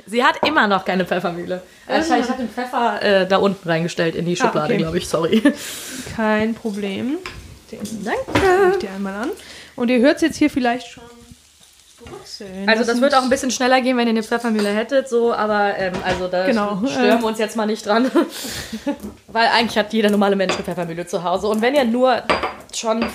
Sie 0.06 0.24
hat 0.24 0.36
immer 0.46 0.68
noch 0.68 0.84
keine 0.86 1.06
Pfeffermühle. 1.06 1.62
Also 1.88 2.16
ich 2.16 2.28
habe 2.28 2.38
den 2.44 2.50
Pfeffer 2.50 3.02
äh, 3.02 3.28
da 3.28 3.38
unten 3.38 3.68
reingestellt 3.68 4.16
in 4.16 4.26
die 4.26 4.36
Schublade, 4.36 4.74
okay. 4.74 4.78
glaube 4.84 4.98
ich. 4.98 5.08
Sorry. 5.08 5.42
Kein 6.16 6.54
Problem. 6.56 7.18
Den 7.72 7.80
Danke. 8.04 8.72
ich 8.74 8.78
dir 8.80 8.90
einmal 8.92 9.16
an. 9.16 9.30
Und 9.76 9.90
ihr 9.90 10.00
hört 10.00 10.18
es 10.18 10.22
jetzt 10.24 10.36
hier 10.38 10.50
vielleicht 10.50 10.88
schon 10.88 11.04
brutzeln. 12.06 12.68
Also 12.68 12.84
das 12.84 12.94
sind- 12.94 13.02
wird 13.02 13.16
auch 13.16 13.22
ein 13.24 13.30
bisschen 13.30 13.52
schneller 13.52 13.80
gehen, 13.82 13.96
wenn 13.96 14.08
ihr 14.08 14.12
eine 14.12 14.24
Pfeffermühle 14.24 14.70
hättet, 14.70 15.08
so, 15.08 15.34
aber 15.34 15.78
ähm, 15.78 15.94
also 16.04 16.28
da 16.28 16.46
Genau, 16.46 16.82
stören 16.86 17.22
wir 17.22 17.28
uns 17.28 17.38
jetzt 17.40 17.56
mal 17.56 17.66
nicht 17.68 17.86
dran. 17.86 18.10
Weil 19.28 19.48
eigentlich 19.48 19.78
hat 19.78 19.94
jeder 19.94 20.10
normale 20.10 20.36
Mensch 20.36 20.56
eine 20.56 20.64
Pfeffermühle 20.64 21.06
zu 21.08 21.24
Hause. 21.24 21.48
Und 21.48 21.62
wenn 21.62 21.76
ihr 21.76 21.86
nur 21.86 22.24
schon 22.78 23.06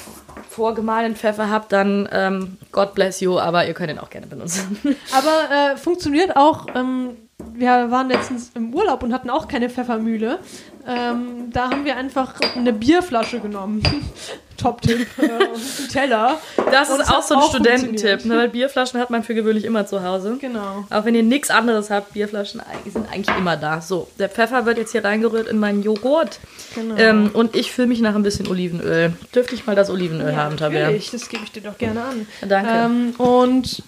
vorgemahlenen 0.50 1.17
Pfeffer 1.17 1.50
habt, 1.50 1.73
dann 1.73 2.08
ähm, 2.12 2.58
God 2.73 2.94
bless 2.94 3.20
you, 3.20 3.38
aber 3.38 3.67
ihr 3.67 3.75
könnt 3.75 3.91
ihn 3.91 3.99
auch 3.99 4.11
gerne 4.11 4.26
benutzen. 4.26 4.79
Aber 5.12 5.73
äh, 5.73 5.76
funktioniert 5.76 6.37
auch. 6.37 6.67
Ähm, 6.75 7.17
wir 7.56 7.91
waren 7.91 8.08
letztens 8.08 8.51
im 8.55 8.75
Urlaub 8.75 9.03
und 9.03 9.13
hatten 9.13 9.31
auch 9.31 9.48
keine 9.48 9.70
Pfeffermühle. 9.70 10.39
Ähm, 10.86 11.51
da 11.53 11.70
haben 11.70 11.84
wir 11.84 11.96
einfach 11.96 12.34
eine 12.55 12.72
Bierflasche 12.72 13.41
genommen. 13.41 13.82
Top-Tipp. 14.56 15.06
Äh, 15.19 15.25
einen 15.29 15.89
Teller. 15.93 16.39
Das 16.70 16.91
Und 16.91 17.01
ist 17.01 17.10
auch 17.10 17.22
so 17.22 17.34
ein 17.34 17.43
Studententipp, 17.43 18.25
ne? 18.25 18.36
weil 18.39 18.48
Bierflaschen 18.48 19.01
hat 19.01 19.10
man 19.10 19.22
für 19.22 19.34
gewöhnlich 19.34 19.65
immer 19.65 19.86
zu 19.86 20.03
Hause. 20.03 20.39
Genau. 20.41 20.84
Auch 20.91 21.05
wenn 21.05 21.15
ihr 21.15 21.22
nichts 21.22 21.51
anderes 21.51 21.91
habt, 21.91 22.13
Bierflaschen 22.15 22.63
sind 22.86 23.10
eigentlich 23.13 23.36
immer 23.36 23.56
da. 23.56 23.81
So, 23.81 24.08
der 24.19 24.29
Pfeffer 24.29 24.65
wird 24.67 24.79
jetzt 24.79 24.93
hier 24.93 25.05
reingerührt 25.05 25.48
in 25.48 25.58
meinen 25.58 25.82
Joghurt. 25.82 26.39
genau. 26.75 26.96
Ähm, 26.96 27.31
und 27.32 27.55
ich 27.55 27.72
fülle 27.72 27.89
mich 27.89 28.01
nach 28.01 28.15
ein 28.15 28.22
bisschen 28.22 28.46
Olivenöl. 28.48 29.13
Dürfte 29.34 29.55
ich 29.55 29.67
mal 29.67 29.77
das 29.77 29.91
Olivenöl 29.91 30.32
Ja, 30.32 30.36
haben, 30.36 30.56
Tabea? 30.56 30.84
natürlich, 30.84 31.10
das 31.10 31.29
gebe 31.29 31.44
ich 31.44 31.53
dir 31.53 31.63
doch 31.63 31.77
gerne 31.79 32.03
an. 32.03 32.27
Danke. 32.48 32.70
Ähm, 32.72 33.15
und 33.19 33.82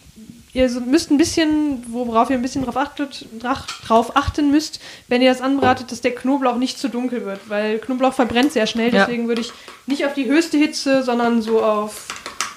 ihr 0.52 0.68
müsst 0.80 1.10
ein 1.10 1.18
bisschen, 1.18 1.84
worauf 1.88 2.30
ihr 2.30 2.36
ein 2.36 2.42
bisschen 2.42 2.64
drauf, 2.64 2.76
achtet, 2.76 3.26
drauf 3.86 4.16
achten 4.16 4.50
müsst, 4.50 4.80
wenn 5.08 5.22
ihr 5.22 5.30
das 5.30 5.40
anbratet, 5.40 5.92
dass 5.92 6.00
der 6.00 6.14
Knoblauch 6.14 6.56
nicht 6.56 6.78
zu 6.78 6.88
dunkel 6.88 7.24
wird, 7.24 7.40
weil 7.48 7.78
Knoblauch 7.78 8.14
verbrennt 8.14 8.52
sehr 8.52 8.66
schnell. 8.66 8.92
Ja. 8.92 9.04
Deswegen 9.04 9.28
würde 9.28 9.42
ich 9.42 9.52
nicht 9.86 10.06
auf 10.06 10.14
die 10.14 10.26
höchste 10.26 10.56
Hitze, 10.56 11.02
sondern 11.02 11.42
so 11.42 11.62
auf, 11.62 12.08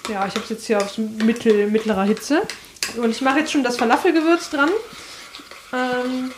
ja, 0.09 0.25
ich 0.25 0.33
habe 0.33 0.43
es 0.43 0.49
jetzt 0.49 0.67
hier 0.67 0.77
auf 0.77 0.97
mittel, 0.97 1.69
mittlerer 1.69 2.03
Hitze. 2.03 2.43
Und 2.97 3.11
ich 3.11 3.21
mache 3.21 3.39
jetzt 3.39 3.51
schon 3.51 3.63
das 3.63 3.77
Falafelgewürz 3.77 4.49
dran. 4.49 4.69
Ähm, 5.73 6.31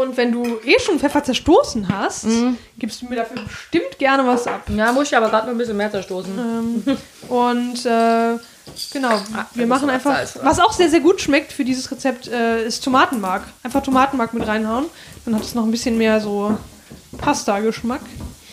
und 0.00 0.16
wenn 0.16 0.32
du 0.32 0.44
eh 0.64 0.78
schon 0.80 0.98
Pfeffer 0.98 1.22
zerstoßen 1.24 1.88
hast, 1.88 2.24
Mhm. 2.24 2.56
gibst 2.78 3.00
du 3.02 3.06
mir 3.06 3.16
dafür 3.16 3.42
bestimmt 3.42 3.98
gerne 3.98 4.26
was 4.26 4.46
ab. 4.46 4.62
Ja, 4.68 4.92
muss 4.92 5.08
ich 5.08 5.16
aber 5.16 5.28
gerade 5.28 5.46
noch 5.46 5.54
ein 5.54 5.58
bisschen 5.58 5.76
mehr 5.76 5.90
zerstoßen. 5.90 6.38
Ähm, 6.38 6.96
und 7.28 7.86
äh, 7.86 8.38
genau, 8.92 9.10
wir 9.54 9.64
da 9.64 9.66
machen 9.66 9.90
einfach, 9.90 10.12
Salz 10.14 10.38
was 10.42 10.60
auch 10.60 10.72
sehr, 10.72 10.88
sehr 10.90 11.00
gut 11.00 11.20
schmeckt 11.20 11.52
für 11.52 11.64
dieses 11.64 11.90
Rezept, 11.90 12.28
äh, 12.28 12.64
ist 12.64 12.82
Tomatenmark. 12.84 13.44
Einfach 13.62 13.82
Tomatenmark 13.82 14.34
mit 14.34 14.46
reinhauen. 14.46 14.86
Dann 15.24 15.34
hat 15.34 15.42
es 15.42 15.54
noch 15.54 15.64
ein 15.64 15.70
bisschen 15.70 15.98
mehr 15.98 16.20
so 16.20 16.56
Pasta-Geschmack. 17.18 18.00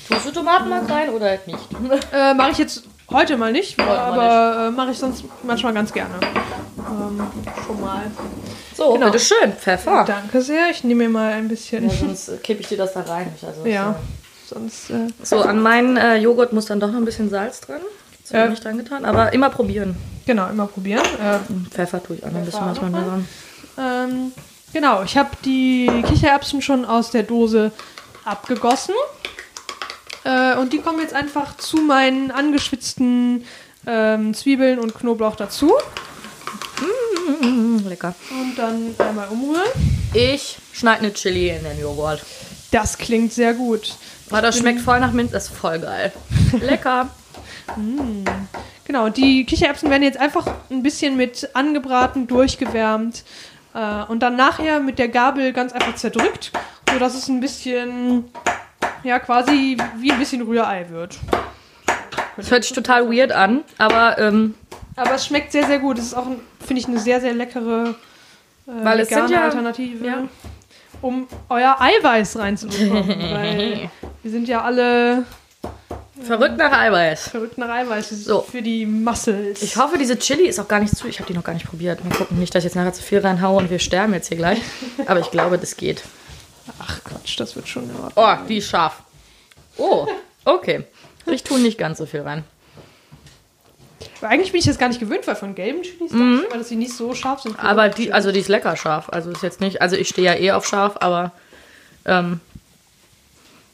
Tust 0.08 0.26
du 0.26 0.32
Tomatenmark 0.32 0.90
rein 0.90 1.10
oder 1.10 1.28
halt 1.28 1.48
nicht? 1.48 1.60
Äh, 2.14 2.34
mache 2.34 2.52
ich 2.52 2.58
jetzt 2.58 2.84
heute 3.12 3.38
mal 3.38 3.52
nicht, 3.52 3.78
mal 3.78 3.98
aber 3.98 4.68
äh, 4.68 4.72
mache 4.72 4.92
ich 4.92 4.98
sonst 4.98 5.24
manchmal 5.44 5.74
ganz 5.74 5.92
gerne. 5.94 6.14
Ähm, 6.78 7.22
schon 7.66 7.82
mal. 7.82 8.04
So, 8.80 8.94
Genau. 8.94 9.06
bitteschön, 9.08 9.54
Pfeffer. 9.54 10.06
Danke 10.08 10.42
sehr. 10.42 10.70
Ich 10.72 10.84
nehme 10.84 11.04
mir 11.04 11.10
mal 11.10 11.34
ein 11.34 11.48
bisschen. 11.50 11.84
Ja, 11.90 11.96
sonst 11.96 12.30
äh, 12.30 12.38
kippe 12.38 12.62
ich 12.62 12.68
dir 12.70 12.78
das 12.78 12.94
da 12.94 13.02
rein. 13.02 13.32
Also, 13.46 13.66
Ja. 13.66 13.96
Sonst. 14.48 14.90
Äh, 14.90 15.08
So, 15.22 15.42
an 15.42 15.62
meinen 15.62 15.98
äh, 15.98 16.16
Joghurt 16.18 16.54
muss 16.54 16.66
dann 16.66 16.80
doch 16.80 16.88
noch 16.90 16.98
ein 16.98 17.06
bisschen 17.06 17.30
Salz 17.30 17.62
dran. 17.62 17.82
Das 18.24 18.32
habe 18.34 18.42
Äh. 18.42 18.46
ich 18.46 18.50
nicht 18.52 18.64
dran 18.66 18.78
getan, 18.78 19.06
aber 19.06 19.34
immer 19.34 19.50
probieren. 19.50 19.96
genau, 20.26 20.48
immer 20.50 20.66
probieren. 20.68 21.04
Äh, 21.04 21.70
Pfeffer 21.72 22.02
tue 22.02 22.16
ich 22.18 22.24
auch 22.26 22.32
noch 22.32 22.40
ein 22.40 22.46
bisschen 22.46 22.66
manchmal 22.66 22.92
dran. 22.92 23.28
Ähm, 23.78 24.32
genau, 24.74 25.04
ich 25.04 25.18
habe 25.18 25.30
die 25.46 25.90
Kichererbsen 26.08 26.62
schon 26.62 26.86
aus 26.86 27.12
der 27.12 27.24
Dose 27.24 27.72
abgegossen. 28.26 28.96
und 30.60 30.74
die 30.74 30.80
kommen 30.80 31.00
jetzt 31.00 31.14
einfach 31.14 31.58
zu 31.58 31.78
meinen 31.78 32.30
angeschwitzten 32.32 33.46
ähm, 33.88 34.34
Zwiebeln 34.34 34.78
und 34.80 34.94
Knoblauch 34.96 35.36
dazu. 35.36 35.74
Mm, 37.30 37.88
lecker. 37.88 38.16
Und 38.32 38.56
dann 38.58 38.96
einmal 38.98 39.28
umrühren. 39.30 39.70
Ich 40.14 40.58
schneide 40.74 41.00
eine 41.02 41.14
Chili 41.14 41.50
in 41.50 41.64
den 41.64 41.80
Joghurt. 41.80 42.24
Das 42.72 42.98
klingt 42.98 43.34
sehr 43.34 43.54
gut. 43.54 43.96
Aber 44.30 44.42
das 44.42 44.58
schmeckt 44.58 44.82
voll 44.82 45.00
nach 45.00 45.12
Minz, 45.12 45.32
das 45.32 45.46
ist 45.46 45.56
voll 45.56 45.80
geil. 45.80 46.12
Lecker. 46.62 47.10
Genau, 48.86 49.10
die 49.10 49.46
Kichererbsen 49.46 49.90
werden 49.90 50.04
jetzt 50.04 50.20
einfach 50.20 50.48
ein 50.70 50.84
bisschen 50.84 51.18
mit 51.18 51.50
angebraten, 51.54 52.28
durchgewärmt 52.28 53.24
äh, 53.74 54.04
und 54.04 54.22
dann 54.22 54.36
nachher 54.36 54.80
mit 54.80 55.00
der 55.00 55.10
Gabel 55.10 55.54
ganz 55.54 55.74
einfach 55.74 55.96
zerdrückt, 55.96 56.52
sodass 56.92 57.16
es 57.16 57.28
ein 57.28 57.40
bisschen, 57.40 58.26
ja, 59.04 59.20
quasi 59.20 59.78
wie 59.98 60.12
ein 60.12 60.20
bisschen 60.20 60.42
Rührei 60.42 60.90
wird. 60.90 61.20
Das 62.38 62.52
hört 62.52 62.64
sich 62.64 62.74
total 62.74 63.12
weird 63.12 63.32
an, 63.32 63.62
aber 63.78 64.18
ähm, 64.18 64.56
Aber 65.00 65.16
es 65.16 65.26
schmeckt 65.26 65.52
sehr, 65.52 65.66
sehr 65.66 65.80
gut. 65.80 65.98
Es 65.98 66.06
ist 66.06 66.14
auch, 66.14 66.28
finde 66.66 66.82
ich, 66.82 66.88
eine 66.88 67.00
sehr, 67.00 67.22
sehr 67.22 67.34
leckere 67.34 67.96
äh, 68.68 68.72
Weil 68.84 69.00
es 69.00 69.10
sind 69.10 69.30
ja- 69.30 69.44
Alternative, 69.44 70.06
ja. 70.06 70.24
um 71.02 71.28
euer 71.50 71.78
Eiweiß 71.80 72.38
reinzubekommen. 72.38 73.08
weil 73.34 73.90
wir 74.22 74.32
sind 74.32 74.48
ja 74.48 74.62
alle 74.62 75.26
verrückt 76.22 76.58
nach 76.58 76.72
Eiweiß. 76.72 77.30
verrückt 77.30 77.58
nach 77.58 77.70
Eiweiß 77.70 78.10
So. 78.10 78.42
für 78.42 78.62
die 78.62 78.86
Muscles. 78.86 79.62
Ich 79.64 79.78
hoffe, 79.78 79.98
diese 79.98 80.20
Chili 80.20 80.48
ist 80.48 80.60
auch 80.60 80.68
gar 80.68 80.80
nicht 80.80 80.96
zu. 80.96 81.08
Ich 81.08 81.20
habe 81.20 81.28
die 81.32 81.34
noch 81.38 81.44
gar 81.46 81.54
nicht 81.54 81.66
probiert. 81.68 82.04
Mal 82.04 82.14
gucken, 82.16 82.38
nicht, 82.40 82.54
dass 82.54 82.62
ich 82.62 82.66
jetzt 82.66 82.76
nachher 82.76 82.94
zu 82.94 83.02
viel 83.02 83.20
reinhaue 83.20 83.58
und 83.58 83.70
wir 83.70 83.80
sterben 83.80 84.14
jetzt 84.14 84.28
hier 84.28 84.38
gleich. 84.38 84.60
Aber 85.08 85.20
ich 85.22 85.32
glaube, 85.32 85.58
das 85.58 85.78
geht. 85.78 86.04
Ach 86.80 87.00
Quatsch, 87.04 87.40
das 87.40 87.56
wird 87.56 87.68
schon 87.68 87.86
in 87.86 87.96
Ordnung. 87.96 88.12
Oh, 88.16 88.36
die 88.48 88.58
ist 88.58 88.68
scharf. 88.68 89.02
Oh, 89.78 90.08
okay. 90.46 90.84
Ich 91.26 91.44
tue 91.44 91.60
nicht 91.60 91.78
ganz 91.78 91.98
so 92.00 92.06
viel 92.06 92.22
rein. 92.22 92.44
Eigentlich 94.22 94.52
bin 94.52 94.60
ich 94.60 94.66
das 94.66 94.78
gar 94.78 94.90
nicht 94.90 95.00
gewöhnt, 95.00 95.26
weil 95.28 95.36
von 95.36 95.56
gelben 95.56 95.82
Chilis 95.82 96.12
dachte 96.12 96.24
ich 96.24 96.46
immer, 96.46 96.58
dass 96.58 96.70
sie 96.70 96.76
nicht 96.76 96.94
so 96.94 97.14
scharf 97.14 97.42
sind. 97.42 97.58
Mhm. 97.58 97.66
Aber 97.66 97.90
die, 97.90 98.12
also 98.12 98.32
die 98.32 98.40
ist 98.40 98.50
lecker 98.50 98.76
scharf. 98.76 99.10
Also 99.10 99.32
ist 99.32 99.44
jetzt 99.44 99.62
nicht, 99.62 99.82
also 99.82 99.96
ich 99.96 100.10
stehe 100.10 100.28
ja 100.28 100.36
eh 100.36 100.52
auf 100.52 100.66
scharf, 100.68 100.98
aber 101.00 101.32
ähm, 102.06 102.42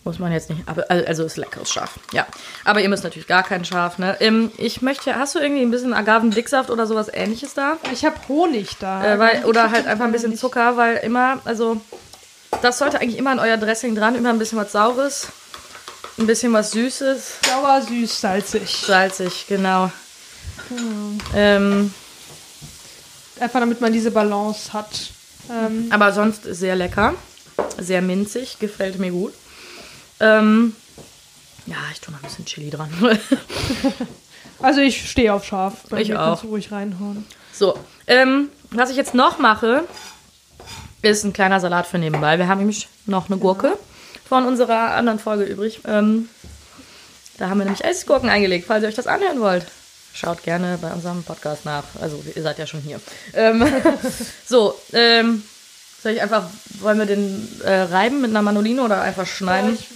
muss 0.06 0.20
man 0.20 0.32
jetzt 0.32 0.52
nicht. 0.52 0.62
Aber 0.68 0.86
also 0.90 1.24
ist 1.24 1.36
leckeres 1.36 1.72
Scharf. 1.72 2.00
Ja. 2.14 2.28
Aber 2.64 2.80
ihr 2.80 2.90
müsst 2.90 3.04
natürlich 3.04 3.28
gar 3.28 3.42
kein 3.42 3.66
Scharf, 3.66 3.98
ne? 3.98 4.16
Ähm, 4.20 4.52
ich 4.58 4.84
möchte, 4.84 5.16
hast 5.16 5.34
du 5.34 5.40
irgendwie 5.40 5.64
ein 5.64 5.72
bisschen 5.72 5.96
Agavendicksaft 5.96 6.70
oder 6.70 6.86
sowas 6.86 7.10
ähnliches 7.12 7.56
da? 7.56 7.78
ich 7.92 8.06
habe 8.06 8.16
Honig 8.28 8.78
da. 8.80 9.04
Äh, 9.04 9.20
weil, 9.20 9.46
oder 9.46 9.72
halt 9.72 9.88
einfach 9.88 10.06
ein 10.06 10.12
bisschen 10.12 10.38
Zucker, 10.38 10.78
weil 10.78 10.98
immer, 10.98 11.40
also 11.46 11.82
das 12.62 12.78
sollte 12.78 13.02
eigentlich 13.02 13.18
immer 13.18 13.32
an 13.32 13.40
euer 13.40 13.58
Dressing 13.58 13.96
dran, 13.96 14.14
immer 14.14 14.30
ein 14.30 14.38
bisschen 14.38 14.60
was 14.60 14.72
Saures, 14.72 15.30
ein 16.20 16.28
bisschen 16.28 16.54
was 16.54 16.70
Süßes, 16.70 17.40
Sauer, 17.44 17.82
süß, 17.82 18.22
salzig. 18.22 18.84
salzig, 18.86 19.48
genau. 19.48 19.92
Ähm, 21.34 21.94
Einfach 23.40 23.60
damit 23.60 23.82
man 23.82 23.92
diese 23.92 24.12
Balance 24.12 24.72
hat. 24.72 25.12
Ähm, 25.52 25.88
aber 25.92 26.14
sonst 26.14 26.44
sehr 26.44 26.76
lecker, 26.76 27.14
sehr 27.78 28.02
minzig, 28.02 28.60
gefällt 28.60 28.98
mir 28.98 29.12
gut. 29.12 29.34
Ähm, 30.22 30.74
ja, 31.66 31.76
ich 31.92 32.00
tue 32.00 32.14
noch 32.14 32.22
ein 32.22 32.28
bisschen 32.28 32.46
Chili 32.46 32.70
dran. 32.70 32.90
also 34.62 34.80
ich 34.80 35.10
stehe 35.10 35.34
auf 35.34 35.44
scharf. 35.46 35.74
Bei 35.90 36.00
Ich 36.00 36.08
mir 36.10 36.20
auch. 36.22 36.28
kannst 36.30 36.44
du 36.44 36.48
ruhig 36.48 36.72
reinhauen. 36.72 37.26
so, 37.52 37.78
ähm, 38.08 38.50
was 38.72 38.90
ich 38.90 38.96
jetzt 38.96 39.14
noch 39.14 39.38
mache, 39.38 39.84
ist 41.02 41.26
ein 41.26 41.34
kleiner 41.34 41.60
Salat 41.60 41.88
für 41.88 41.98
nebenbei. 41.98 42.38
Wir 42.40 42.48
haben 42.48 42.60
nämlich 42.60 42.88
noch 43.06 43.30
eine 43.30 43.38
Gurke 43.38 43.78
von 44.28 44.46
unserer 44.46 44.96
anderen 44.96 45.20
Folge 45.20 45.44
übrig. 45.44 45.82
Ähm, 45.86 46.30
da 47.38 47.50
haben 47.50 47.60
wir 47.60 47.66
nämlich 47.66 47.84
Essgurken 47.84 48.30
eingelegt, 48.30 48.66
falls 48.66 48.82
ihr 48.84 48.88
euch 48.90 48.96
das 48.96 49.08
anhören 49.08 49.42
wollt. 49.42 49.66
Schaut 50.16 50.44
gerne 50.44 50.78
bei 50.82 50.92
unserem 50.94 51.24
Podcast 51.24 51.66
nach. 51.66 51.84
Also, 52.00 52.24
ihr 52.34 52.42
seid 52.42 52.58
ja 52.58 52.66
schon 52.66 52.80
hier. 52.80 53.02
Ähm, 53.34 53.66
so, 54.48 54.80
ähm, 54.94 55.44
soll 56.02 56.14
ich 56.14 56.22
einfach, 56.22 56.46
wollen 56.80 57.00
wir 57.00 57.06
den 57.06 57.62
äh, 57.66 57.82
reiben 57.82 58.22
mit 58.22 58.30
einer 58.30 58.42
Manoline 58.42 58.82
oder 58.82 59.02
einfach 59.02 59.28
schneiden? 59.28 59.78
Ich, 59.78 59.88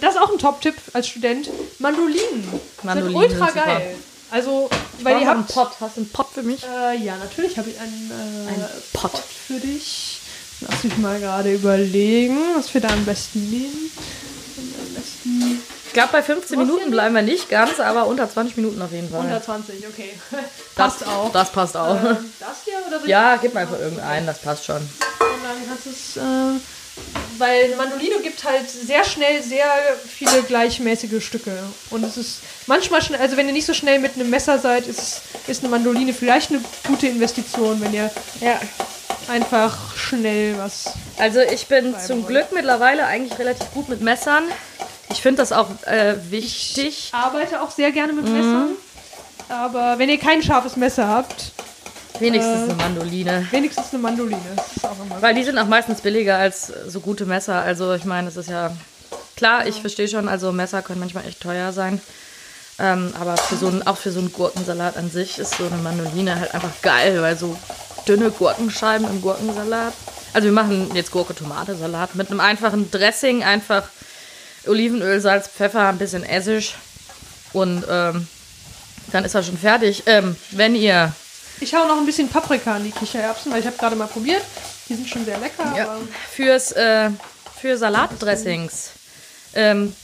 das 0.00 0.14
ist 0.14 0.20
auch 0.20 0.32
ein 0.32 0.38
Top-Tipp 0.38 0.74
als 0.92 1.06
Student. 1.06 1.50
Mandolinen. 1.78 2.48
Mandolinen 2.82 3.30
sind 3.30 3.32
ultra 3.32 3.52
sind 3.52 3.64
geil. 3.64 3.94
Also, 4.32 4.68
weil 5.02 5.14
Brauchen 5.14 5.22
ihr 5.22 5.26
wir 5.26 5.30
einen 5.30 5.40
habt... 5.42 5.54
Pott. 5.54 5.70
Hast 5.78 5.96
du 5.96 6.00
einen 6.00 6.10
Pott 6.10 6.26
für 6.34 6.42
mich? 6.42 6.64
Äh, 6.64 6.96
ja, 7.04 7.16
natürlich 7.16 7.56
habe 7.56 7.70
ich 7.70 7.78
einen, 7.78 8.10
äh, 8.10 8.50
Ein 8.50 8.64
Pott. 8.92 9.22
für 9.46 9.60
dich. 9.60 10.18
Lass 10.62 10.82
mich 10.82 10.96
mal 10.98 11.20
gerade 11.20 11.54
überlegen, 11.54 12.38
was 12.56 12.74
wir 12.74 12.80
da 12.80 12.88
am 12.88 13.04
besten 13.04 13.50
nehmen. 13.50 13.92
Glaube, 15.94 16.08
bei 16.12 16.22
15 16.22 16.58
Minuten 16.58 16.90
bleiben 16.90 17.14
wir 17.14 17.22
nicht 17.22 17.48
ganz, 17.48 17.80
aber 17.80 18.06
unter 18.06 18.28
20 18.30 18.56
Minuten 18.58 18.82
auf 18.82 18.92
jeden 18.92 19.08
Fall. 19.10 19.20
120, 19.20 19.86
okay. 19.88 20.10
das, 20.30 20.98
Passt 20.98 21.06
auch. 21.08 21.32
Das 21.32 21.50
passt 21.50 21.76
auch. 21.76 21.94
Ähm, 21.96 22.16
das 22.40 22.48
hier 22.64 22.74
oder 22.86 23.00
ich- 23.02 23.08
Ja, 23.08 23.36
gib 23.36 23.54
mir 23.54 23.60
einfach 23.60 23.78
irgendeinen, 23.78 24.26
das 24.26 24.38
passt 24.40 24.64
schon. 24.66 24.76
Und 24.76 24.84
dann 25.20 25.68
kannst 25.68 25.86
du 25.86 25.90
es. 25.90 26.16
Äh, 26.16 26.60
weil 27.38 27.64
eine 27.64 27.74
Mandolino 27.76 28.18
gibt 28.20 28.44
halt 28.44 28.70
sehr 28.70 29.02
schnell 29.04 29.42
sehr 29.42 29.66
viele 30.06 30.42
gleichmäßige 30.44 31.24
Stücke. 31.24 31.50
Und 31.90 32.04
es 32.04 32.16
ist 32.16 32.38
manchmal 32.68 33.02
schnell, 33.02 33.20
also 33.20 33.36
wenn 33.36 33.46
ihr 33.48 33.52
nicht 33.52 33.66
so 33.66 33.74
schnell 33.74 33.98
mit 33.98 34.14
einem 34.14 34.30
Messer 34.30 34.58
seid, 34.60 34.86
ist, 34.86 35.22
ist 35.48 35.62
eine 35.62 35.70
Mandoline 35.70 36.12
vielleicht 36.14 36.50
eine 36.50 36.60
gute 36.86 37.08
Investition, 37.08 37.80
wenn 37.80 37.92
ihr 37.94 38.10
Ja. 38.40 38.60
einfach 39.28 39.96
schnell 39.96 40.56
was. 40.58 40.92
Also 41.18 41.40
ich 41.40 41.66
bin 41.66 41.94
zum 41.98 42.18
wollen. 42.18 42.26
Glück 42.26 42.52
mittlerweile 42.52 43.06
eigentlich 43.06 43.38
relativ 43.40 43.70
gut 43.72 43.88
mit 43.88 44.00
Messern. 44.00 44.44
Ich 45.10 45.22
finde 45.22 45.42
das 45.42 45.52
auch 45.52 45.68
äh, 45.86 46.14
wichtig. 46.30 47.10
Ich 47.10 47.14
arbeite 47.14 47.62
auch 47.62 47.70
sehr 47.70 47.92
gerne 47.92 48.12
mit 48.12 48.24
Messern. 48.24 48.70
Aber 49.48 49.98
wenn 49.98 50.08
ihr 50.08 50.18
kein 50.18 50.42
scharfes 50.42 50.76
Messer 50.76 51.08
habt, 51.08 51.52
Wenigstens 52.18 52.60
äh, 52.60 52.64
eine 52.64 52.74
Mandoline. 52.74 53.46
wenigstens 53.50 53.92
eine 53.92 54.00
Mandoline. 54.00 54.40
Weil 55.20 55.34
die 55.34 55.44
sind 55.44 55.58
auch 55.58 55.66
meistens 55.66 56.00
billiger 56.00 56.36
als 56.36 56.72
so 56.86 57.00
gute 57.00 57.26
Messer. 57.26 57.56
Also 57.56 57.92
ich 57.94 58.04
meine, 58.04 58.28
es 58.28 58.36
ist 58.36 58.48
ja 58.48 58.70
klar, 59.36 59.66
ich 59.66 59.80
verstehe 59.80 60.08
schon, 60.08 60.28
also 60.28 60.52
Messer 60.52 60.82
können 60.82 61.00
manchmal 61.00 61.26
echt 61.26 61.40
teuer 61.40 61.72
sein. 61.72 62.00
Ähm, 62.78 63.12
aber 63.20 63.36
für 63.36 63.56
so 63.56 63.68
einen, 63.68 63.86
auch 63.86 63.96
für 63.96 64.10
so 64.10 64.18
einen 64.18 64.32
Gurkensalat 64.32 64.96
an 64.96 65.10
sich 65.10 65.38
ist 65.38 65.54
so 65.54 65.66
eine 65.66 65.76
Mandoline 65.76 66.38
halt 66.38 66.54
einfach 66.54 66.72
geil, 66.82 67.20
weil 67.20 67.36
so 67.36 67.56
dünne 68.08 68.30
Gurkenscheiben 68.30 69.06
im 69.08 69.22
Gurkensalat. 69.22 69.92
Also 70.32 70.46
wir 70.46 70.52
machen 70.52 70.90
jetzt 70.94 71.12
Gurke-Tomate-Salat 71.12 72.16
mit 72.16 72.30
einem 72.30 72.40
einfachen 72.40 72.90
Dressing, 72.90 73.44
einfach 73.44 73.84
Olivenöl, 74.66 75.20
Salz, 75.20 75.48
Pfeffer, 75.48 75.88
ein 75.88 75.98
bisschen 75.98 76.24
Essig 76.24 76.74
und 77.52 77.84
ähm, 77.88 78.26
dann 79.12 79.24
ist 79.24 79.34
er 79.34 79.42
schon 79.42 79.58
fertig. 79.58 80.02
Ähm, 80.06 80.36
wenn 80.50 80.74
ihr 80.74 81.12
Ich 81.60 81.74
hau 81.74 81.86
noch 81.86 81.98
ein 81.98 82.06
bisschen 82.06 82.28
Paprika 82.28 82.76
an 82.76 82.84
die 82.84 82.90
Kichererbsen, 82.90 83.52
weil 83.52 83.60
ich 83.60 83.66
habe 83.66 83.76
gerade 83.76 83.96
mal 83.96 84.06
probiert. 84.08 84.42
Die 84.88 84.94
sind 84.94 85.08
schon 85.08 85.24
sehr 85.24 85.38
lecker. 85.38 85.72
Ja. 85.76 85.84
Aber 85.84 86.00
Fürs, 86.30 86.72
äh, 86.72 87.10
für 87.60 87.76
Salatdressings. 87.78 88.90
Ähm, 89.54 89.94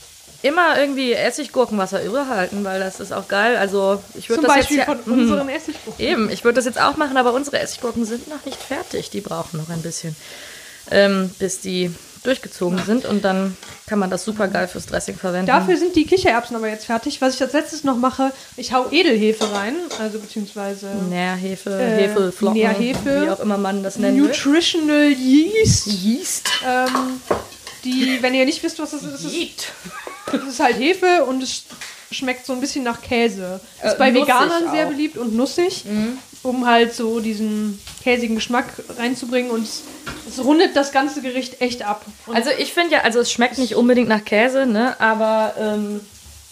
immer 0.41 0.79
irgendwie 0.79 1.13
Essiggurkenwasser 1.13 2.03
überhalten, 2.03 2.63
weil 2.63 2.79
das 2.79 2.99
ist 2.99 3.11
auch 3.11 3.27
geil. 3.27 3.57
Also 3.57 4.01
ich 4.15 4.29
würde 4.29 4.41
zum 4.41 4.47
das 4.47 4.57
Beispiel 4.57 4.77
jetzt 4.77 4.87
ja, 4.87 4.95
von 4.95 5.13
unseren 5.13 5.49
Essiggurken. 5.49 6.03
eben, 6.03 6.29
ich 6.31 6.43
würde 6.43 6.55
das 6.55 6.65
jetzt 6.65 6.79
auch 6.81 6.97
machen, 6.97 7.17
aber 7.17 7.33
unsere 7.33 7.59
Essiggurken 7.59 8.05
sind 8.05 8.27
noch 8.27 8.43
nicht 8.45 8.61
fertig. 8.61 9.09
Die 9.11 9.21
brauchen 9.21 9.57
noch 9.57 9.69
ein 9.69 9.81
bisschen, 9.81 10.15
ähm, 10.89 11.29
bis 11.37 11.61
die 11.61 11.93
durchgezogen 12.23 12.79
sind 12.85 13.05
und 13.05 13.23
dann 13.25 13.57
kann 13.87 13.97
man 13.99 14.09
das 14.09 14.23
super 14.25 14.47
geil 14.47 14.67
fürs 14.67 14.85
Dressing 14.85 15.15
verwenden. 15.15 15.47
Dafür 15.47 15.75
sind 15.77 15.95
die 15.95 16.05
Kichererbsen 16.05 16.55
aber 16.55 16.67
jetzt 16.69 16.85
fertig. 16.85 17.19
Was 17.21 17.35
ich 17.35 17.41
als 17.41 17.53
letztes 17.53 17.83
noch 17.83 17.97
mache, 17.97 18.31
ich 18.57 18.73
hau 18.73 18.85
Edelhefe 18.91 19.51
rein, 19.51 19.75
also 19.99 20.19
beziehungsweise 20.19 20.87
Nährhefe, 21.09 21.71
Äh, 21.71 22.03
Hefeflocken, 22.07 22.59
Nährhefe. 22.59 23.23
wie 23.25 23.29
auch 23.29 23.39
immer 23.39 23.57
man 23.57 23.81
das 23.83 23.99
will. 23.99 24.11
Nutritional 24.11 25.11
Yeast. 25.11 25.87
Yeast. 25.87 26.49
Ähm, 26.67 27.21
die, 27.83 28.19
wenn 28.21 28.33
ihr 28.35 28.45
nicht 28.45 28.61
wisst, 28.61 28.77
was 28.79 28.91
das 28.91 29.03
ist, 29.03 29.13
ist 29.15 29.25
es, 29.25 29.33
Yeast. 29.33 29.67
ist 30.47 30.59
halt 30.59 30.77
Hefe 30.77 31.25
und 31.25 31.41
es 31.41 31.63
schmeckt 32.11 32.45
so 32.45 32.53
ein 32.53 32.59
bisschen 32.61 32.83
nach 32.83 33.01
Käse. 33.01 33.59
Ist 33.83 33.93
Äh, 33.93 33.95
bei 33.97 34.13
Veganern 34.13 34.69
sehr. 34.71 34.85
Mhm. 34.85 34.91
beliebt 34.91 35.17
und 35.17 35.35
nussig, 35.35 35.85
um 36.43 36.65
halt 36.65 36.93
so 36.95 37.19
diesen 37.19 37.79
käsigen 38.03 38.35
Geschmack 38.35 38.73
reinzubringen 38.97 39.51
und 39.51 39.63
es, 39.63 39.83
es 40.27 40.43
rundet 40.43 40.75
das 40.75 40.91
ganze 40.91 41.21
Gericht 41.21 41.61
echt 41.61 41.83
ab. 41.83 42.05
Und 42.25 42.35
Also 42.35 42.49
ich 42.57 42.73
finde 42.73 42.93
ja, 42.93 43.01
also 43.01 43.19
es 43.19 43.31
schmeckt 43.31 43.57
nicht 43.57 43.75
unbedingt 43.75 44.09
nach 44.09 44.25
Käse, 44.25 44.65
ne? 44.65 44.99
Aber 44.99 45.53
ähm, 45.59 46.01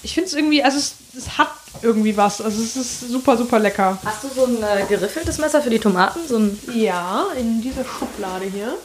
ich 0.03 0.13
finde 0.13 0.27
es 0.27 0.33
irgendwie, 0.33 0.63
also 0.63 0.77
es, 0.77 0.95
es 1.17 1.37
hat 1.37 1.49
irgendwie 1.81 2.15
was. 2.15 2.41
Also 2.41 2.61
es 2.61 2.75
ist 2.75 3.01
super, 3.01 3.35
super 3.37 3.59
lecker. 3.59 3.97
Hast 4.03 4.23
du 4.23 4.27
so 4.29 4.45
ein 4.45 4.57
äh, 4.57 4.85
geriffeltes 4.87 5.37
Messer 5.37 5.61
für 5.61 5.69
die 5.69 5.79
Tomaten? 5.79 6.19
So 6.27 6.37
ein 6.37 6.59
Ja, 6.73 7.27
in 7.37 7.61
dieser 7.61 7.83
Schublade 7.83 8.45
hier. 8.45 8.75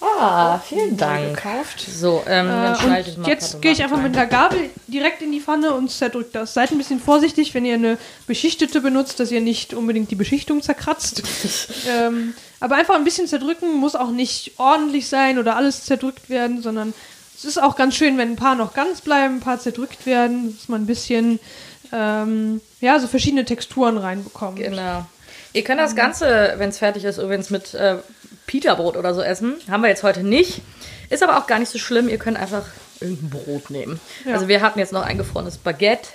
Ah, 0.00 0.58
vielen 0.58 0.96
Gekauft. 0.96 1.80
So, 1.80 2.22
ähm, 2.26 2.48
dann 2.48 2.74
Äh, 2.74 2.78
schneide 2.78 3.10
ich 3.10 3.16
mal 3.16 3.28
jetzt 3.28 3.62
gehe 3.62 3.72
ich 3.72 3.82
einfach 3.82 4.00
mit 4.00 4.16
einer 4.16 4.26
Gabel 4.26 4.70
direkt 4.86 5.22
in 5.22 5.32
die 5.32 5.40
Pfanne 5.40 5.74
und 5.74 5.90
zerdrückt 5.90 6.34
das. 6.34 6.54
Seid 6.54 6.70
ein 6.70 6.78
bisschen 6.78 7.00
vorsichtig, 7.00 7.54
wenn 7.54 7.64
ihr 7.64 7.74
eine 7.74 7.98
beschichtete 8.26 8.80
benutzt, 8.80 9.20
dass 9.20 9.30
ihr 9.30 9.40
nicht 9.40 9.74
unbedingt 9.74 10.10
die 10.10 10.16
Beschichtung 10.16 10.62
zerkratzt. 10.62 11.22
ähm, 11.88 12.34
aber 12.60 12.76
einfach 12.76 12.94
ein 12.94 13.04
bisschen 13.04 13.26
zerdrücken 13.26 13.74
muss 13.74 13.94
auch 13.94 14.10
nicht 14.10 14.52
ordentlich 14.58 15.08
sein 15.08 15.38
oder 15.38 15.56
alles 15.56 15.84
zerdrückt 15.84 16.30
werden, 16.30 16.62
sondern 16.62 16.94
es 17.36 17.44
ist 17.44 17.62
auch 17.62 17.76
ganz 17.76 17.94
schön, 17.94 18.16
wenn 18.16 18.32
ein 18.32 18.36
paar 18.36 18.54
noch 18.54 18.72
ganz 18.72 19.02
bleiben, 19.02 19.36
ein 19.36 19.40
paar 19.40 19.60
zerdrückt 19.60 20.06
werden, 20.06 20.56
dass 20.56 20.68
man 20.68 20.82
ein 20.82 20.86
bisschen, 20.86 21.38
ähm, 21.92 22.62
ja, 22.80 22.98
so 22.98 23.08
verschiedene 23.08 23.44
Texturen 23.44 23.98
reinbekommt. 23.98 24.56
Genau. 24.56 25.04
Ihr 25.52 25.64
könnt 25.64 25.80
das 25.80 25.94
Ganze, 25.94 26.54
wenn 26.56 26.70
es 26.70 26.78
fertig 26.78 27.04
ist, 27.04 27.18
übrigens 27.18 27.50
mit 27.50 27.74
äh, 27.74 27.96
Pita-Brot 28.46 28.96
oder 28.96 29.14
so 29.14 29.22
essen. 29.22 29.54
Haben 29.70 29.82
wir 29.82 29.88
jetzt 29.88 30.02
heute 30.02 30.22
nicht. 30.22 30.62
Ist 31.10 31.22
aber 31.22 31.38
auch 31.38 31.46
gar 31.46 31.58
nicht 31.58 31.70
so 31.70 31.78
schlimm. 31.78 32.08
Ihr 32.08 32.18
könnt 32.18 32.36
einfach 32.38 32.64
irgendein 33.00 33.30
Brot 33.30 33.70
nehmen. 33.70 34.00
Ja. 34.24 34.34
Also 34.34 34.48
wir 34.48 34.60
hatten 34.62 34.78
jetzt 34.78 34.92
noch 34.92 35.02
eingefrorenes 35.02 35.58
Baguette. 35.58 36.08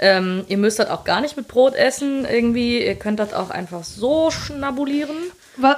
Ähm, 0.00 0.44
ihr 0.48 0.58
müsst 0.58 0.80
das 0.80 0.90
auch 0.90 1.04
gar 1.04 1.20
nicht 1.20 1.36
mit 1.36 1.46
Brot 1.46 1.74
essen 1.74 2.24
irgendwie. 2.24 2.84
Ihr 2.84 2.96
könnt 2.96 3.20
das 3.20 3.32
auch 3.32 3.50
einfach 3.50 3.84
so 3.84 4.30
schnabulieren. 4.30 5.16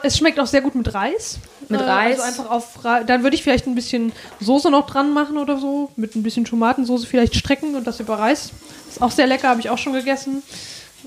Es 0.02 0.16
schmeckt 0.16 0.40
auch 0.40 0.46
sehr 0.46 0.62
gut 0.62 0.74
mit 0.74 0.94
Reis. 0.94 1.38
Mit 1.68 1.80
Äh, 1.82 1.84
Reis. 1.84 2.20
Also 2.20 2.40
einfach 2.42 2.50
auf 2.50 2.82
Ra 2.84 3.04
Dann 3.04 3.22
würde 3.22 3.36
ich 3.36 3.42
vielleicht 3.42 3.66
ein 3.66 3.74
bisschen 3.74 4.12
Soße 4.40 4.70
noch 4.70 4.86
dran 4.86 5.12
machen 5.12 5.36
oder 5.36 5.58
so. 5.58 5.90
Mit 5.96 6.14
ein 6.16 6.22
bisschen 6.22 6.46
Tomatensoße 6.46 7.06
vielleicht 7.06 7.34
strecken 7.36 7.74
und 7.74 7.86
das 7.86 8.00
über 8.00 8.18
Reis. 8.18 8.50
Ist 8.88 9.02
auch 9.02 9.10
sehr 9.10 9.26
lecker, 9.26 9.50
habe 9.50 9.60
ich 9.60 9.68
auch 9.68 9.76
schon 9.78 9.92
gegessen. 9.92 10.42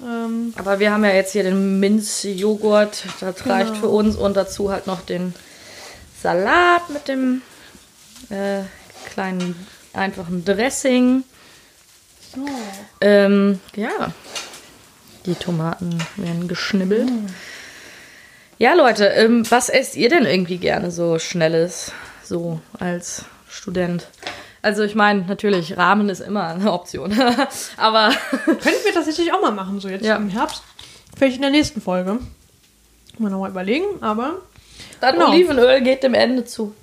Ähm, 0.03 0.53
Aber 0.57 0.79
wir 0.79 0.91
haben 0.91 1.03
ja 1.03 1.11
jetzt 1.11 1.33
hier 1.33 1.43
den 1.43 1.79
Minzjoghurt. 1.79 3.03
Das 3.19 3.45
reicht 3.47 3.77
für 3.77 3.89
uns. 3.89 4.15
Und 4.15 4.35
dazu 4.37 4.71
halt 4.71 4.87
noch 4.87 5.01
den 5.01 5.33
Salat 6.21 6.89
mit 6.89 7.07
dem 7.07 7.41
äh, 8.29 8.61
kleinen 9.11 9.55
einfachen 9.93 10.45
Dressing. 10.45 11.23
so. 12.33 12.45
Ähm, 13.01 13.59
ja. 13.75 14.13
Die 15.25 15.35
Tomaten 15.35 15.99
werden 16.15 16.47
geschnibbelt. 16.47 17.09
Ja, 18.57 18.73
Leute, 18.73 19.05
ähm, 19.05 19.49
was 19.49 19.69
esst 19.69 19.95
ihr 19.95 20.09
denn 20.09 20.25
irgendwie 20.25 20.57
gerne 20.57 20.91
so 20.91 21.19
Schnelles, 21.19 21.91
so 22.23 22.59
als 22.77 23.25
Student? 23.47 24.07
Also 24.61 24.83
ich 24.83 24.93
meine, 24.95 25.21
natürlich, 25.21 25.77
Rahmen 25.77 26.09
ist 26.09 26.19
immer 26.19 26.47
eine 26.47 26.71
Option. 26.71 27.11
Aber 27.77 28.11
Könnten 28.45 28.83
wir 28.85 28.93
tatsächlich 28.93 29.31
auch 29.33 29.41
mal 29.41 29.51
machen, 29.51 29.79
so 29.79 29.87
jetzt 29.87 30.05
Ja. 30.05 30.17
im 30.17 30.29
Herbst. 30.29 30.63
Vielleicht 31.17 31.37
in 31.37 31.41
der 31.43 31.51
nächsten 31.51 31.81
Folge. 31.81 32.19
Mal 33.17 33.29
nochmal 33.31 33.49
überlegen, 33.49 33.85
aber 34.01 34.35
das 35.01 35.11
Genau. 35.13 35.29
Olivenöl 35.31 35.81
geht 35.81 36.03
dem 36.03 36.13
Ende 36.13 36.45
zu. 36.45 36.73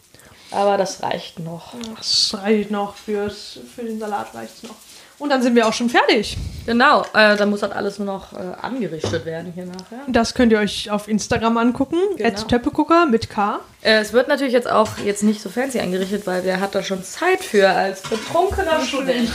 Aber 0.50 0.76
das 0.76 1.02
reicht 1.02 1.38
noch. 1.38 1.72
das 1.96 2.34
reicht 2.34 2.70
noch 2.70 2.94
fürs, 2.94 3.58
für 3.74 3.82
den 3.84 3.98
Salat 3.98 4.34
reicht's 4.34 4.62
noch. 4.62 4.74
Und 5.18 5.30
dann 5.30 5.42
sind 5.42 5.54
wir 5.54 5.66
auch 5.66 5.72
schon 5.72 5.88
fertig. 5.88 6.36
Genau, 6.66 7.02
äh, 7.14 7.36
dann 7.36 7.48
muss 7.48 7.60
das 7.60 7.70
alles 7.70 7.98
nur 7.98 8.06
noch 8.06 8.32
äh, 8.32 8.36
angerichtet 8.60 9.24
werden 9.24 9.52
hier 9.54 9.64
nachher. 9.64 10.00
Das 10.08 10.34
könnt 10.34 10.52
ihr 10.52 10.58
euch 10.58 10.90
auf 10.90 11.08
Instagram 11.08 11.56
angucken. 11.56 11.96
Genau. 12.16 12.42
Töppegucker 12.42 13.06
mit 13.06 13.30
K. 13.30 13.60
Äh, 13.82 14.00
es 14.00 14.12
wird 14.12 14.28
natürlich 14.28 14.52
jetzt 14.52 14.68
auch 14.68 14.98
jetzt 14.98 15.22
nicht 15.22 15.40
so 15.40 15.48
fancy 15.48 15.78
eingerichtet, 15.78 16.26
weil 16.26 16.44
wer 16.44 16.60
hat 16.60 16.74
da 16.74 16.82
schon 16.82 17.02
Zeit 17.02 17.40
für 17.42 17.68
als 17.68 18.02
betrunkener 18.02 18.80
Student? 18.80 19.30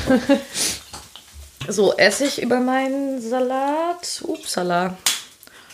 so, 1.68 1.94
Essig 1.96 2.42
über 2.42 2.60
meinen 2.60 3.22
Salat. 3.22 4.22
Upsala. 4.24 4.98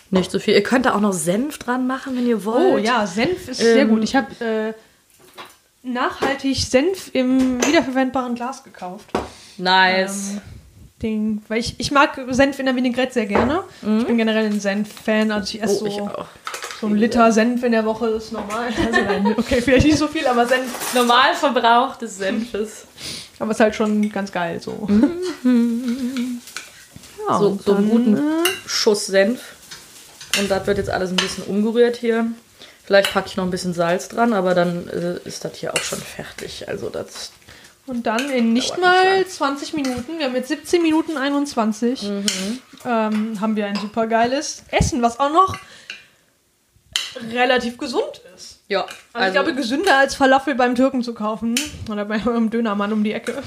Nicht 0.09 0.31
so 0.31 0.39
viel. 0.39 0.53
Ihr 0.53 0.63
könnt 0.63 0.85
da 0.85 0.95
auch 0.95 1.01
noch 1.01 1.11
Senf 1.11 1.57
dran 1.57 1.85
machen, 1.85 2.15
wenn 2.15 2.25
ihr 2.25 2.45
wollt. 2.45 2.75
Oh 2.75 2.77
ja, 2.77 3.05
Senf 3.07 3.49
ist 3.49 3.57
sehr 3.57 3.81
Ähm, 3.81 3.89
gut. 3.89 4.03
Ich 4.03 4.15
habe 4.15 4.27
äh, 4.45 4.73
nachhaltig 5.83 6.55
Senf 6.57 7.09
im 7.13 7.65
wiederverwendbaren 7.65 8.35
Glas 8.35 8.63
gekauft. 8.63 9.09
Nice. 9.57 10.31
Ähm, 10.33 10.41
den, 11.01 11.43
weil 11.47 11.59
ich, 11.59 11.75
ich 11.77 11.91
mag 11.91 12.19
Senf 12.29 12.57
in 12.59 12.65
der 12.65 12.75
Vinaigrette 12.75 13.13
sehr 13.13 13.25
gerne. 13.27 13.63
Ich 13.99 14.05
bin 14.07 14.17
generell 14.17 14.45
ein 14.47 14.59
Senf-Fan. 14.59 15.31
Also 15.31 15.55
ich 15.55 15.61
esse 15.61 15.75
Mhm. 15.75 15.81
oh, 15.83 15.87
ich 15.87 15.95
so, 15.95 16.01
auch. 16.07 16.25
so 16.81 16.87
ein 16.87 16.95
Liter 16.95 17.31
Senf 17.31 17.63
in 17.63 17.71
der 17.71 17.85
Woche 17.85 18.07
ist 18.07 18.31
normal. 18.31 18.67
Also 18.67 19.01
nein, 19.01 19.35
okay, 19.37 19.61
vielleicht 19.61 19.85
nicht 19.85 19.97
so 19.99 20.07
viel, 20.07 20.25
aber 20.25 20.47
Senf. 20.47 20.93
Normalverbrauch 20.95 21.97
des 21.97 22.17
Senfes. 22.17 22.85
Aber 23.39 23.51
ist 23.51 23.59
halt 23.59 23.75
schon 23.75 24.09
ganz 24.11 24.31
geil 24.31 24.59
so. 24.59 24.87
Ja, 27.27 27.37
So, 27.39 27.59
so 27.63 27.75
einen 27.75 27.89
guten 27.89 28.17
äh, 28.17 28.21
Schuss 28.65 29.05
Senf. 29.07 29.41
Und 30.39 30.49
das 30.49 30.65
wird 30.67 30.77
jetzt 30.77 30.89
alles 30.89 31.09
ein 31.11 31.15
bisschen 31.15 31.43
umgerührt 31.45 31.95
hier. 31.97 32.25
Vielleicht 32.85 33.11
packe 33.11 33.27
ich 33.27 33.37
noch 33.37 33.43
ein 33.43 33.49
bisschen 33.51 33.73
Salz 33.73 34.07
dran, 34.07 34.33
aber 34.33 34.53
dann 34.55 34.87
äh, 34.87 35.19
ist 35.27 35.43
das 35.43 35.55
hier 35.55 35.73
auch 35.73 35.81
schon 35.83 35.99
fertig. 35.99 36.67
Also 36.69 36.89
das 36.89 37.31
Und 37.87 38.05
dann 38.05 38.29
in 38.29 38.53
nicht 38.53 38.77
mal 38.77 39.19
nicht 39.19 39.31
20 39.31 39.73
Minuten, 39.73 40.19
wir 40.19 40.25
haben 40.25 40.35
jetzt 40.35 40.49
17 40.49 40.81
Minuten 40.81 41.17
21, 41.17 42.03
Mhm. 42.03 42.25
ähm, 42.85 43.41
haben 43.41 43.55
wir 43.55 43.65
ein 43.65 43.75
super 43.77 44.07
geiles 44.07 44.63
Essen, 44.71 45.01
was 45.01 45.19
auch 45.19 45.31
noch 45.31 45.55
relativ 47.31 47.77
gesund 47.77 48.21
ist. 48.35 48.59
Ja, 48.67 48.85
Also, 49.13 49.27
ich 49.27 49.33
glaube, 49.33 49.55
gesünder 49.55 49.97
als 49.97 50.15
Falafel 50.15 50.55
beim 50.55 50.75
Türken 50.75 51.01
zu 51.01 51.13
kaufen 51.13 51.55
oder 51.89 52.05
beim 52.05 52.49
Dönermann 52.49 52.91
um 52.91 53.03
die 53.03 53.13
Ecke. 53.13 53.41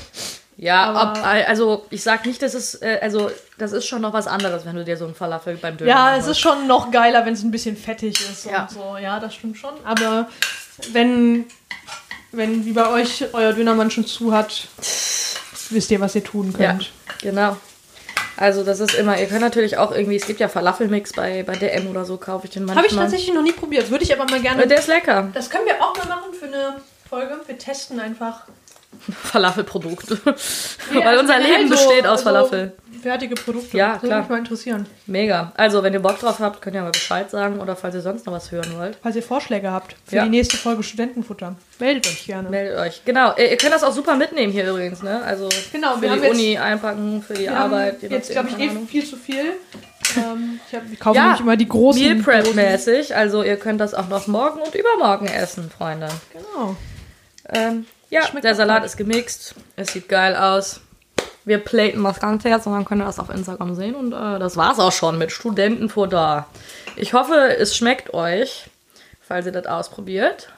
ja, 0.57 1.12
ob, 1.12 1.22
also 1.24 1.87
ich 1.90 2.03
sag 2.03 2.24
nicht, 2.24 2.40
dass 2.42 2.55
es, 2.55 2.74
äh, 2.81 2.98
also 3.03 3.31
das 3.59 3.72
ist 3.72 3.87
schon 3.87 4.00
noch 4.00 4.14
was 4.14 4.26
anderes, 4.26 4.64
wenn 4.64 4.76
du 4.76 4.85
dir 4.85 4.96
so 4.96 5.05
einen 5.05 5.14
Falafel 5.14 5.57
beim 5.59 5.76
Döner 5.76 5.90
Ja, 5.90 6.16
es 6.16 6.26
ist 6.26 6.38
schon 6.40 6.66
noch 6.66 6.90
geiler, 6.90 7.26
wenn 7.26 7.35
es 7.35 7.42
ein 7.42 7.50
bisschen 7.50 7.76
fettig 7.76 8.18
ist 8.31 8.46
Ja. 8.46 8.62
und 8.62 8.70
so. 8.70 8.96
Ja, 9.00 9.20
das 9.20 9.35
stimmt 9.35 9.59
schon. 9.59 9.74
Aber 9.85 10.29
wenn, 10.92 11.44
wenn 12.32 12.64
wie 12.64 12.72
bei 12.72 12.88
euch 12.88 13.24
euer 13.32 13.52
Dönermann 13.52 13.90
schon 13.90 14.06
zu 14.06 14.32
hat, 14.32 14.68
wisst 15.70 15.90
ihr, 15.90 16.00
was 16.00 16.14
ihr 16.14 16.24
tun 16.24 16.54
Ja, 16.58 16.72
könnt. 16.72 16.90
genau. 17.22 17.56
Also 18.36 18.64
das 18.64 18.80
ist 18.80 18.94
immer, 18.94 19.20
ihr 19.20 19.26
könnt 19.26 19.42
natürlich 19.42 19.76
auch 19.76 19.92
irgendwie, 19.92 20.16
es 20.16 20.26
gibt 20.26 20.40
ja 20.40 20.48
Falafelmix 20.48 21.12
bei, 21.12 21.42
bei 21.42 21.56
DM 21.56 21.88
oder 21.88 22.04
so, 22.06 22.16
kaufe 22.16 22.46
ich 22.46 22.52
den 22.52 22.64
manchmal. 22.64 22.84
Habe 22.84 22.94
ich 22.94 22.98
tatsächlich 22.98 23.34
noch 23.34 23.42
nie 23.42 23.52
probiert. 23.52 23.90
Würde 23.90 24.02
ich 24.04 24.12
aber 24.18 24.30
mal 24.30 24.40
gerne 24.40 24.66
Der 24.66 24.78
ist 24.78 24.86
lecker. 24.88 25.28
Das 25.34 25.50
können 25.50 25.66
wir 25.66 25.74
auch 25.82 25.94
mal 25.98 26.06
machen 26.08 26.32
für 26.32 26.46
eine 26.46 26.76
Folge. 27.08 27.38
Wir 27.46 27.58
testen 27.58 28.00
einfach. 28.00 28.44
Falafelprodukt. 29.22 30.09
Ja, 30.92 31.05
Weil 31.05 31.18
unser 31.18 31.35
generell 31.38 31.59
Leben 31.62 31.68
so- 31.76 31.87
besteht 31.88 32.07
aus 32.07 32.20
so 32.20 32.24
Falafel. 32.24 32.72
Fertige 33.00 33.35
Produkte. 33.37 33.76
Ja, 33.76 33.92
das 33.94 34.03
würde 34.03 34.09
klar. 34.09 34.20
mich 34.20 34.29
mal 34.29 34.38
interessieren. 34.38 34.87
Mega. 35.07 35.53
Also, 35.57 35.83
wenn 35.83 35.92
ihr 35.94 36.00
Bock 36.00 36.18
drauf 36.18 36.38
habt, 36.40 36.61
könnt 36.61 36.74
ihr 36.76 36.83
mal 36.83 36.90
Bescheid 36.90 37.31
sagen 37.31 37.59
oder 37.61 37.74
falls 37.76 37.94
ihr 37.94 38.00
sonst 38.03 38.26
noch 38.26 38.33
was 38.35 38.50
hören 38.50 38.76
wollt. 38.76 38.98
Falls 39.03 39.16
ihr 39.16 39.22
Vorschläge 39.22 39.70
habt 39.70 39.94
für 40.05 40.16
Ja. 40.16 40.24
die 40.24 40.31
nächste 40.31 40.57
Folge 40.59 40.83
Studentenfutter, 40.83 41.55
meldet 41.79 42.09
euch 42.09 42.26
gerne. 42.26 42.50
Meldet 42.50 42.76
euch. 42.79 43.03
Genau, 43.07 43.33
ihr 43.38 43.50
ihr 43.53 43.57
könnt 43.57 43.72
das 43.72 43.85
auch 43.85 43.92
super 43.92 44.16
mitnehmen 44.16 44.53
hier 44.53 44.68
übrigens, 44.68 45.03
ne? 45.03 45.22
Also 45.22 45.48
Genau, 45.72 45.94
für 45.94 46.03
wir 46.03 46.09
die 46.09 46.14
haben 46.16 46.22
jetzt- 46.24 46.35
Uni 46.35 46.59
einpacken, 46.59 47.22
für 47.26 47.35
die 47.35 47.48
Arbeit. 47.48 48.03
jetzt, 48.03 48.31
glaube 48.33 48.48
ich, 48.50 48.59
eh 48.59 48.70
viel 48.87 49.07
zu 49.07 49.16
viel. 49.16 49.44
ähm, 50.16 50.61
ich, 50.68 50.74
hab, 50.76 50.83
ich 50.92 50.98
kaufe 51.00 51.16
Ja, 51.16 51.22
nämlich 51.26 51.40
immer 51.40 51.57
die 51.57 51.68
großen. 51.68 52.03
Meal 52.03 52.16
Prep 52.16 52.55
mäßig. 52.55 53.14
Also 53.16 53.42
ihr 53.44 53.57
könnt 53.57 53.81
das 53.81 53.94
auch 53.94 54.09
noch 54.09 54.26
morgen 54.26 54.61
und 54.61 54.74
übermorgen 54.74 55.26
essen, 55.26 55.70
Freunde. 55.70 56.09
Genau. 56.35 56.76
Ähm, 57.48 57.87
ja, 58.10 58.26
Schmeckt 58.26 58.44
der 58.44 58.54
Salat 58.54 58.84
ist 58.84 58.96
gemixt. 58.96 59.54
Es 59.76 59.92
sieht 59.92 60.08
geil 60.08 60.36
aus. 60.36 60.80
Wir 61.44 61.58
platen 61.58 62.02
das 62.04 62.20
Ganze 62.20 62.48
jetzt 62.48 62.66
und 62.66 62.74
dann 62.74 62.84
könnt 62.84 63.00
ihr 63.00 63.06
das 63.06 63.18
auf 63.18 63.30
Instagram 63.30 63.74
sehen. 63.74 63.94
Und 63.94 64.12
äh, 64.12 64.38
das 64.38 64.56
war's 64.56 64.78
auch 64.78 64.92
schon 64.92 65.16
mit 65.16 65.32
Studentenfutter. 65.32 66.46
Ich 66.96 67.14
hoffe, 67.14 67.56
es 67.56 67.74
schmeckt 67.76 68.12
euch, 68.12 68.66
falls 69.20 69.46
ihr 69.46 69.52
das 69.52 69.66
ausprobiert. 69.66 70.52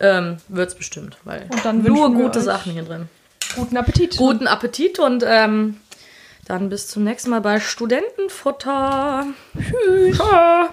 Ähm, 0.00 0.36
wird's 0.48 0.74
bestimmt, 0.74 1.16
weil 1.24 1.46
Und 1.50 1.64
dann 1.64 1.82
nur 1.82 2.12
gute 2.12 2.40
Sachen 2.40 2.72
hier 2.72 2.84
drin. 2.84 3.08
Guten 3.56 3.76
Appetit. 3.76 4.16
Guten 4.16 4.46
Appetit 4.46 4.98
und 4.98 5.24
ähm, 5.26 5.80
dann 6.46 6.68
bis 6.68 6.88
zum 6.88 7.04
nächsten 7.04 7.30
Mal 7.30 7.40
bei 7.40 7.60
Studentenfutter. 7.60 9.26
Tschüss. 9.56 10.16
Ciao. 10.16 10.68